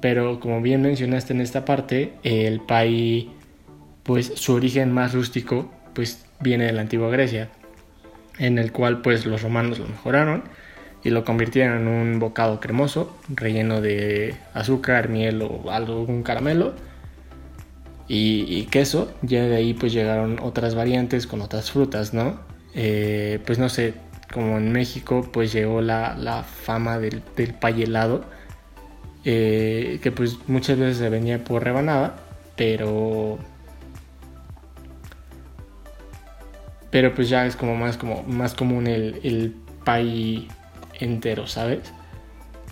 Pero 0.00 0.40
como 0.40 0.60
bien 0.62 0.82
mencionaste 0.82 1.32
en 1.32 1.40
esta 1.40 1.64
parte, 1.64 2.12
el 2.22 2.60
pie, 2.60 3.28
pues 4.02 4.32
su 4.34 4.54
origen 4.54 4.92
más 4.92 5.12
rústico, 5.12 5.72
pues 5.94 6.26
viene 6.40 6.64
de 6.64 6.72
la 6.72 6.82
antigua 6.82 7.10
Grecia, 7.10 7.50
en 8.38 8.58
el 8.58 8.72
cual 8.72 9.02
pues 9.02 9.26
los 9.26 9.42
romanos 9.42 9.78
lo 9.78 9.86
mejoraron 9.86 10.44
y 11.04 11.10
lo 11.10 11.24
convirtieron 11.24 11.82
en 11.82 11.88
un 11.88 12.18
bocado 12.18 12.58
cremoso, 12.60 13.14
relleno 13.28 13.80
de 13.80 14.34
azúcar, 14.54 15.08
miel 15.10 15.42
o 15.42 15.70
algún 15.70 16.22
caramelo 16.22 16.74
y, 18.08 18.64
queso. 18.70 19.12
Ya 19.22 19.42
de 19.44 19.56
ahí 19.56 19.74
pues 19.74 19.92
llegaron 19.92 20.38
otras 20.42 20.74
variantes 20.74 21.26
con 21.26 21.42
otras 21.42 21.70
frutas, 21.70 22.14
¿no? 22.14 22.40
Eh, 22.74 23.38
pues 23.46 23.58
no 23.58 23.68
sé, 23.68 23.94
como 24.32 24.56
en 24.58 24.72
México 24.72 25.28
pues 25.30 25.52
llegó 25.52 25.80
la, 25.82 26.44
fama 26.44 26.98
del, 26.98 27.22
del 27.36 27.54
pay 27.54 27.82
helado 27.82 28.24
eh, 29.24 30.00
que 30.02 30.12
pues 30.12 30.38
muchas 30.48 30.78
veces 30.78 30.98
se 30.98 31.08
venía 31.08 31.42
por 31.42 31.64
rebanada, 31.64 32.16
pero 32.56 33.38
pero 36.90 37.14
pues 37.14 37.28
ya 37.28 37.46
es 37.46 37.56
como 37.56 37.74
más 37.74 37.96
como 37.96 38.22
más 38.24 38.54
común 38.54 38.86
el, 38.86 39.20
el 39.24 39.54
pie 39.84 40.48
entero, 41.00 41.46
¿sabes? 41.46 41.92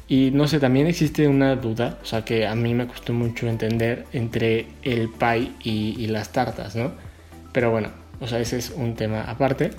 Y 0.08 0.30
no 0.32 0.46
sé, 0.46 0.60
también 0.60 0.86
existe 0.86 1.26
una 1.28 1.56
duda, 1.56 1.98
o 2.02 2.04
sea 2.04 2.24
que 2.24 2.46
a 2.46 2.54
mí 2.54 2.74
me 2.74 2.86
costó 2.86 3.12
mucho 3.12 3.48
entender 3.48 4.06
entre 4.12 4.66
el 4.82 5.08
pie 5.08 5.52
y, 5.62 6.06
las 6.08 6.32
tartas, 6.32 6.76
¿no? 6.76 6.92
Pero 7.52 7.70
bueno, 7.70 7.90
o 8.20 8.26
sea, 8.26 8.40
ese 8.40 8.58
es 8.58 8.70
un 8.70 8.94
tema 8.94 9.22
aparte. 9.22 9.70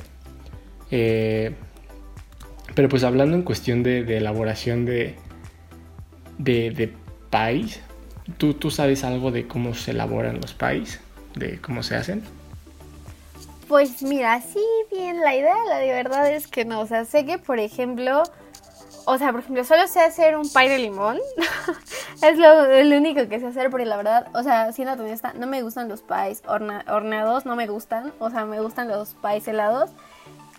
Eh, 0.91 1.53
pero 2.75 2.89
pues 2.89 3.03
hablando 3.03 3.35
en 3.35 3.43
cuestión 3.43 3.83
de 3.83 4.17
elaboración 4.17 4.85
de, 4.85 5.15
de, 6.37 6.71
de 6.71 6.93
pies. 7.29 7.79
¿Tú, 8.37 8.53
¿Tú 8.53 8.71
sabes 8.71 9.03
algo 9.03 9.31
de 9.31 9.47
cómo 9.47 9.73
se 9.73 9.91
elaboran 9.91 10.39
los 10.39 10.53
pies? 10.53 10.99
¿De 11.35 11.59
cómo 11.59 11.83
se 11.83 11.95
hacen? 11.95 12.23
Pues 13.67 14.03
mira, 14.03 14.41
sí, 14.41 14.63
bien, 14.91 15.21
la 15.21 15.35
idea, 15.35 15.55
la 15.67 15.77
de 15.77 15.91
verdad 15.91 16.29
es 16.29 16.47
que 16.47 16.65
no. 16.65 16.81
O 16.81 16.87
sea, 16.87 17.05
sé 17.05 17.25
que, 17.25 17.37
por 17.37 17.59
ejemplo, 17.59 18.23
o 19.05 19.17
sea, 19.17 19.31
por 19.31 19.41
ejemplo, 19.41 19.63
solo 19.63 19.87
sé 19.87 20.01
hacer 20.01 20.37
un 20.37 20.49
pie 20.49 20.69
de 20.69 20.79
limón. 20.79 21.19
es 22.21 22.37
lo, 22.37 22.97
único 22.97 23.27
que 23.27 23.39
sé 23.39 23.47
hacer, 23.47 23.69
porque 23.69 23.85
la 23.85 23.97
verdad, 23.97 24.27
o 24.33 24.43
sea, 24.43 24.71
siendo 24.71 24.93
honesta, 24.93 25.33
no 25.33 25.47
me 25.47 25.61
gustan 25.61 25.89
los 25.89 26.01
pies 26.01 26.41
horneados, 26.47 27.45
no 27.45 27.55
me 27.55 27.67
gustan. 27.67 28.13
O 28.19 28.29
sea, 28.29 28.45
me 28.45 28.61
gustan 28.61 28.87
los 28.87 29.15
pies 29.15 29.47
helados. 29.47 29.89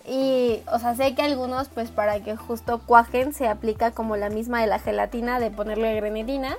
Y, 0.07 0.61
o 0.71 0.79
sea, 0.79 0.95
sé 0.95 1.15
que 1.15 1.23
algunos, 1.23 1.69
pues 1.69 1.91
para 1.91 2.21
que 2.21 2.37
justo 2.37 2.81
cuajen, 2.85 3.33
se 3.33 3.49
aplica 3.49 3.93
como 3.93 4.17
la 4.17 4.29
misma 4.29 4.61
de 4.61 4.67
la 4.67 4.79
gelatina, 4.79 5.41
de 5.41 5.51
ponerle 5.51 5.95
grenetina. 5.95 6.57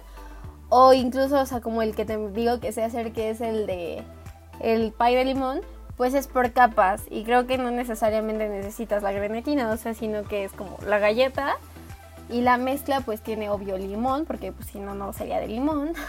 O 0.70 0.94
incluso, 0.94 1.40
o 1.40 1.46
sea, 1.46 1.62
como 1.62 1.84
el 1.84 1.96
que 1.96 2.06
te 2.06 2.18
digo 2.32 2.60
que 2.60 2.72
sé 2.72 2.84
hacer, 2.84 3.14
que 3.14 3.30
es 3.30 3.42
el 3.42 3.68
de 3.68 4.04
el 4.60 4.94
pie 4.94 5.18
de 5.18 5.26
limón, 5.26 5.62
pues 5.98 6.14
es 6.14 6.28
por 6.28 6.52
capas. 6.52 7.04
Y 7.10 7.24
creo 7.24 7.48
que 7.48 7.58
no 7.58 7.72
necesariamente 7.72 8.50
necesitas 8.50 9.04
la 9.04 9.12
grenetina, 9.12 9.70
o 9.70 9.78
sea, 9.78 9.94
sino 9.94 10.24
que 10.24 10.44
es 10.44 10.52
como 10.52 10.78
la 10.86 11.00
galleta. 11.00 11.56
Y 12.30 12.42
la 12.42 12.58
mezcla, 12.58 13.02
pues 13.02 13.22
tiene 13.22 13.50
obvio 13.50 13.78
limón, 13.78 14.26
porque 14.26 14.52
pues 14.52 14.68
si 14.68 14.80
no, 14.80 14.96
no 14.96 15.14
sería 15.14 15.40
de 15.40 15.48
limón. 15.48 15.94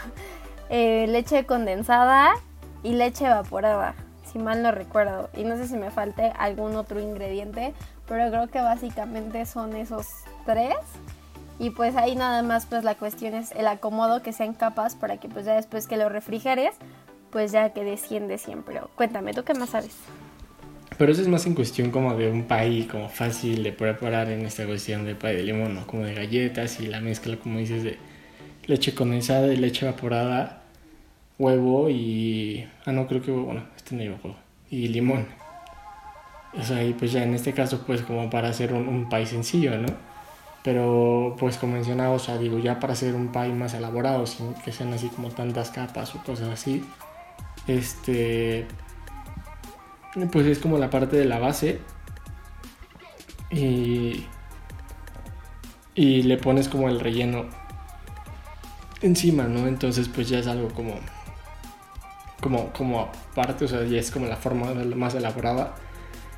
Eh, 0.68 1.06
leche 1.06 1.46
condensada 1.46 2.34
y 2.82 2.94
leche 2.94 3.24
evaporada 3.24 3.94
si 4.36 4.38
mal 4.38 4.62
no 4.62 4.72
recuerdo. 4.72 5.30
Y 5.34 5.44
no 5.44 5.56
sé 5.56 5.68
si 5.68 5.76
me 5.76 5.90
falte 5.90 6.32
algún 6.38 6.76
otro 6.76 7.00
ingrediente, 7.00 7.74
pero 8.06 8.28
creo 8.30 8.48
que 8.48 8.60
básicamente 8.60 9.46
son 9.46 9.74
esos 9.76 10.08
tres. 10.44 10.74
Y 11.58 11.70
pues 11.70 11.96
ahí 11.96 12.16
nada 12.16 12.42
más 12.42 12.66
pues 12.66 12.84
la 12.84 12.94
cuestión 12.96 13.34
es 13.34 13.52
el 13.52 13.66
acomodo 13.66 14.22
que 14.22 14.32
sean 14.32 14.52
capas 14.52 14.94
para 14.94 15.16
que 15.16 15.28
pues 15.28 15.46
ya 15.46 15.54
después 15.54 15.86
que 15.86 15.96
lo 15.96 16.10
refrigeres, 16.10 16.74
pues 17.30 17.52
ya 17.52 17.72
que 17.72 17.84
desciende 17.84 18.38
siempre. 18.38 18.80
Cuéntame, 18.94 19.32
¿tú 19.32 19.44
qué 19.44 19.54
más 19.54 19.70
sabes? 19.70 19.96
Pero 20.98 21.12
eso 21.12 21.20
es 21.20 21.28
más 21.28 21.46
en 21.46 21.54
cuestión 21.54 21.90
como 21.90 22.14
de 22.14 22.30
un 22.30 22.44
pay 22.44 22.84
como 22.84 23.08
fácil 23.08 23.62
de 23.62 23.72
preparar 23.72 24.30
en 24.30 24.46
esta 24.46 24.64
cuestión 24.64 25.04
de 25.04 25.14
pay 25.14 25.36
de 25.36 25.42
limón, 25.42 25.74
¿no? 25.74 25.86
Como 25.86 26.04
de 26.04 26.14
galletas 26.14 26.80
y 26.80 26.86
la 26.86 27.00
mezcla, 27.00 27.36
como 27.36 27.58
dices, 27.58 27.82
de 27.82 27.98
leche 28.66 28.94
condensada 28.94 29.52
y 29.52 29.56
leche 29.56 29.86
evaporada 29.86 30.62
huevo 31.38 31.90
y... 31.90 32.66
Ah, 32.84 32.92
no, 32.92 33.06
creo 33.06 33.22
que 33.22 33.30
bueno, 33.30 33.64
este 33.76 33.94
no 33.94 34.02
huevo. 34.02 34.36
Y 34.70 34.88
limón. 34.88 35.26
O 36.58 36.62
sea, 36.62 36.82
y 36.82 36.94
pues 36.94 37.12
ya 37.12 37.22
en 37.22 37.34
este 37.34 37.52
caso, 37.52 37.82
pues 37.86 38.02
como 38.02 38.30
para 38.30 38.48
hacer 38.48 38.72
un, 38.72 38.88
un 38.88 39.26
sencillo, 39.26 39.76
¿no? 39.76 39.88
Pero 40.62 41.36
pues 41.38 41.58
como 41.58 41.74
mencionaba, 41.74 42.14
o 42.14 42.18
sea, 42.18 42.38
digo, 42.38 42.58
ya 42.58 42.80
para 42.80 42.94
hacer 42.94 43.14
un 43.14 43.28
pie 43.28 43.52
más 43.52 43.74
elaborado, 43.74 44.26
sin 44.26 44.54
que 44.54 44.72
sean 44.72 44.92
así 44.92 45.08
como 45.08 45.28
tantas 45.28 45.70
capas 45.70 46.14
o 46.14 46.22
cosas 46.24 46.48
así, 46.48 46.84
este... 47.66 48.66
Pues 50.32 50.46
es 50.46 50.58
como 50.58 50.78
la 50.78 50.90
parte 50.90 51.16
de 51.16 51.24
la 51.24 51.38
base. 51.38 51.80
Y... 53.50 54.26
Y 55.94 56.22
le 56.22 56.36
pones 56.36 56.68
como 56.68 56.88
el 56.88 57.00
relleno 57.00 57.46
encima, 59.00 59.44
¿no? 59.44 59.66
Entonces 59.66 60.08
pues 60.08 60.28
ya 60.28 60.38
es 60.38 60.46
algo 60.46 60.68
como 60.68 60.94
como, 62.40 62.72
como 62.72 63.00
aparte, 63.00 63.64
o 63.64 63.68
sea, 63.68 63.84
ya 63.84 63.98
es 63.98 64.10
como 64.10 64.26
la 64.26 64.36
forma 64.36 64.72
más 64.94 65.14
elaborada 65.14 65.74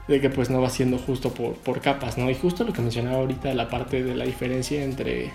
de 0.06 0.20
que 0.20 0.30
pues 0.30 0.48
no 0.48 0.60
va 0.60 0.70
siendo 0.70 0.98
justo 0.98 1.34
por, 1.34 1.54
por 1.56 1.80
capas, 1.80 2.16
¿no? 2.16 2.30
Y 2.30 2.34
justo 2.34 2.64
lo 2.64 2.72
que 2.72 2.80
mencionaba 2.80 3.18
ahorita, 3.18 3.52
la 3.54 3.68
parte 3.68 4.02
de 4.02 4.14
la 4.14 4.24
diferencia 4.24 4.82
entre... 4.82 5.32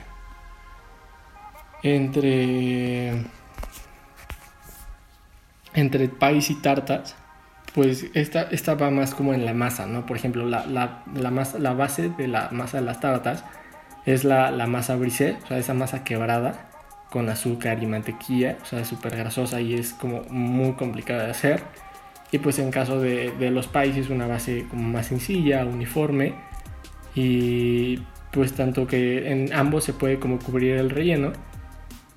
Entre... 1.84 3.24
Entre 5.74 6.08
país 6.08 6.50
y 6.50 6.56
tartas, 6.56 7.16
pues 7.74 8.08
esta, 8.14 8.44
esta 8.44 8.76
va 8.76 8.92
más 8.92 9.16
como 9.16 9.34
en 9.34 9.46
la 9.46 9.54
masa, 9.54 9.88
¿no? 9.88 10.06
Por 10.06 10.18
ejemplo, 10.18 10.46
la, 10.46 10.66
la, 10.66 11.04
la, 11.16 11.32
masa, 11.32 11.60
la 11.60 11.74
base 11.74 12.10
de 12.10 12.28
la 12.28 12.50
masa 12.52 12.80
de 12.80 12.86
las 12.86 13.00
tartas 13.00 13.44
es 14.06 14.24
la, 14.24 14.52
la 14.52 14.68
masa 14.68 14.96
brisée, 14.96 15.38
o 15.44 15.48
sea, 15.48 15.58
esa 15.58 15.74
masa 15.74 16.04
quebrada 16.04 16.70
con 17.10 17.30
azúcar 17.30 17.82
y 17.82 17.86
mantequilla, 17.86 18.58
o 18.62 18.66
sea, 18.66 18.86
súper 18.86 19.16
grasosa 19.16 19.62
y 19.62 19.76
es 19.76 19.94
como 19.94 20.24
muy 20.30 20.74
complicada 20.74 21.26
de 21.26 21.32
hacer. 21.32 21.64
Y 22.32 22.40
pues 22.40 22.58
en 22.58 22.72
caso 22.72 23.00
de, 23.00 23.32
de 23.32 23.52
los 23.52 23.68
países 23.68 24.10
una 24.10 24.28
base 24.28 24.66
como 24.70 24.90
más 24.90 25.08
sencilla, 25.08 25.66
uniforme 25.66 26.34
y 27.16 28.00
pues 28.32 28.54
tanto 28.54 28.88
que 28.88 29.32
en 29.32 29.54
ambos 29.54 29.84
se 29.84 29.94
puede 29.94 30.20
como 30.20 30.40
cubrir 30.40 30.78
el 30.78 30.90
relleno, 30.90 31.32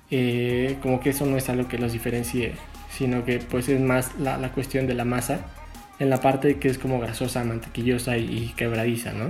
eh, 0.09 0.77
como 0.81 0.99
que 0.99 1.11
eso 1.11 1.25
no 1.25 1.37
es 1.37 1.47
algo 1.49 1.67
que 1.67 1.77
los 1.77 1.93
diferencie, 1.93 2.55
sino 2.89 3.25
que 3.25 3.39
pues 3.39 3.69
es 3.69 3.79
más 3.79 4.17
la, 4.19 4.37
la 4.37 4.51
cuestión 4.51 4.87
de 4.87 4.93
la 4.93 5.05
masa 5.05 5.41
en 5.99 6.09
la 6.09 6.21
parte 6.21 6.59
que 6.59 6.67
es 6.67 6.77
como 6.77 6.99
grasosa, 6.99 7.43
mantequillosa 7.43 8.17
y, 8.17 8.53
quebradiza, 8.55 9.13
¿no? 9.13 9.29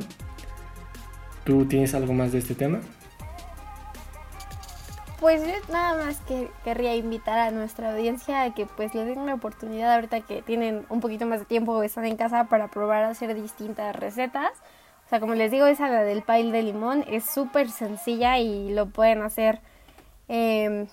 ¿Tú 1.43 1.65
tienes 1.65 1.95
algo 1.95 2.13
más 2.13 2.31
de 2.33 2.39
este 2.39 2.55
tema? 2.55 2.81
Pues 5.19 5.41
yo 5.41 5.53
nada 5.71 6.03
más 6.03 6.19
que 6.21 6.49
querría 6.63 6.95
invitar 6.95 7.39
a 7.39 7.51
nuestra 7.51 7.93
audiencia 7.93 8.43
a 8.43 8.53
que 8.53 8.65
pues 8.65 8.93
le 8.93 9.05
den 9.05 9.17
una 9.17 9.33
oportunidad 9.33 9.95
ahorita 9.95 10.21
que 10.21 10.41
tienen 10.41 10.85
un 10.89 10.99
poquito 10.99 11.25
más 11.25 11.39
de 11.39 11.45
tiempo 11.45 11.71
o 11.71 11.83
están 11.83 12.05
en 12.05 12.17
casa 12.17 12.43
para 12.45 12.67
probar 12.67 13.03
hacer 13.05 13.33
distintas 13.33 13.95
recetas. 13.95 14.51
O 15.05 15.09
sea, 15.09 15.19
como 15.19 15.33
les 15.33 15.49
digo, 15.51 15.65
esa 15.65 15.89
del 15.89 16.21
pile 16.21 16.51
de 16.51 16.61
limón 16.61 17.05
es 17.07 17.23
súper 17.23 17.69
sencilla 17.69 18.37
y 18.37 18.69
lo 18.73 18.87
pueden 18.87 19.21
hacer 19.21 19.61
eh, 20.27 20.85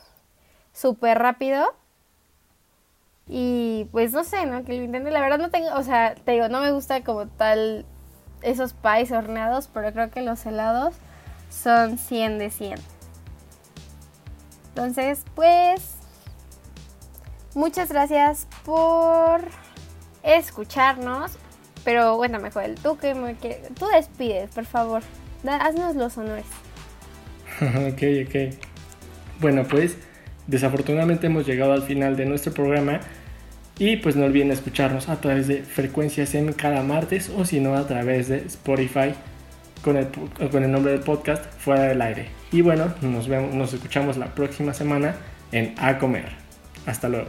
súper 0.72 1.18
rápido. 1.18 1.74
Y 3.27 3.87
pues 3.91 4.13
no 4.13 4.25
sé, 4.25 4.47
¿no? 4.47 4.65
Que 4.65 4.77
lo 4.77 4.85
intenten. 4.85 5.13
La 5.13 5.21
verdad 5.21 5.39
no 5.39 5.51
tengo, 5.51 5.69
o 5.75 5.83
sea, 5.83 6.15
te 6.15 6.33
digo, 6.33 6.49
no 6.49 6.61
me 6.61 6.73
gusta 6.73 7.03
como 7.03 7.27
tal 7.27 7.87
esos 8.43 8.75
pies 8.75 9.11
horneados, 9.11 9.69
pero 9.73 9.93
creo 9.93 10.11
que 10.11 10.21
los 10.21 10.45
helados 10.45 10.95
son 11.49 11.99
100 11.99 12.39
de 12.39 12.51
100. 12.51 12.79
Entonces, 14.69 15.25
pues, 15.35 15.95
muchas 17.55 17.91
gracias 17.91 18.47
por 18.65 19.41
escucharnos. 20.23 21.33
Pero 21.85 22.17
cuéntame, 22.17 22.51
Joel, 22.51 22.77
tú 22.77 22.97
que 22.97 23.15
me 23.15 23.35
tú 23.35 23.87
despides, 23.87 24.51
por 24.55 24.65
favor. 24.65 25.03
haznos 25.47 25.97
los 25.97 26.17
honores. 26.19 26.47
ok, 27.61 28.03
ok. 28.27 28.55
Bueno, 29.41 29.65
pues 29.65 29.97
desafortunadamente 30.47 31.27
hemos 31.27 31.47
llegado 31.47 31.73
al 31.73 31.83
final 31.83 32.17
de 32.17 32.27
nuestro 32.27 32.53
programa. 32.53 33.01
Y 33.79 33.97
pues 33.97 34.15
no 34.15 34.25
olviden 34.25 34.53
escucharnos 34.53 35.09
a 35.09 35.21
través 35.21 35.49
de 35.49 35.63
Frecuencias 35.63 36.35
M 36.35 36.53
cada 36.53 36.83
martes 36.83 37.31
o 37.37 37.45
si 37.45 37.59
no 37.59 37.75
a 37.75 37.87
través 37.87 38.29
de 38.29 38.39
Spotify 38.47 39.15
con 39.83 39.97
el, 39.97 40.07
con 40.51 40.63
el 40.63 40.71
nombre 40.71 40.93
del 40.93 41.01
podcast 41.01 41.45
Fuera 41.59 41.83
del 41.83 42.01
Aire. 42.01 42.29
Y 42.53 42.63
bueno, 42.63 42.95
nos, 43.03 43.27
vemos, 43.27 43.53
nos 43.55 43.73
escuchamos 43.73 44.17
la 44.17 44.35
próxima 44.35 44.73
semana 44.75 45.17
en 45.51 45.75
A 45.77 45.99
Comer. 45.99 46.29
Hasta 46.87 47.09
luego. 47.09 47.29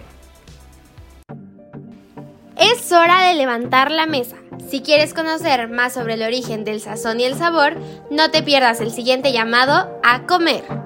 Es 2.58 2.92
hora 2.92 3.28
de 3.28 3.36
levantar 3.36 3.92
la 3.92 4.06
mesa. 4.06 4.38
Si 4.70 4.82
quieres 4.82 5.14
conocer 5.14 5.68
más 5.68 5.94
sobre 5.94 6.14
el 6.14 6.24
origen 6.24 6.64
del 6.64 6.80
sazón 6.80 7.20
y 7.20 7.26
el 7.26 7.36
sabor, 7.36 7.76
no 8.12 8.32
te 8.32 8.44
pierdas 8.44 8.80
el 8.82 8.92
siguiente 8.92 9.34
llamado 9.34 10.00
a 10.04 10.24
comer. 10.26 10.85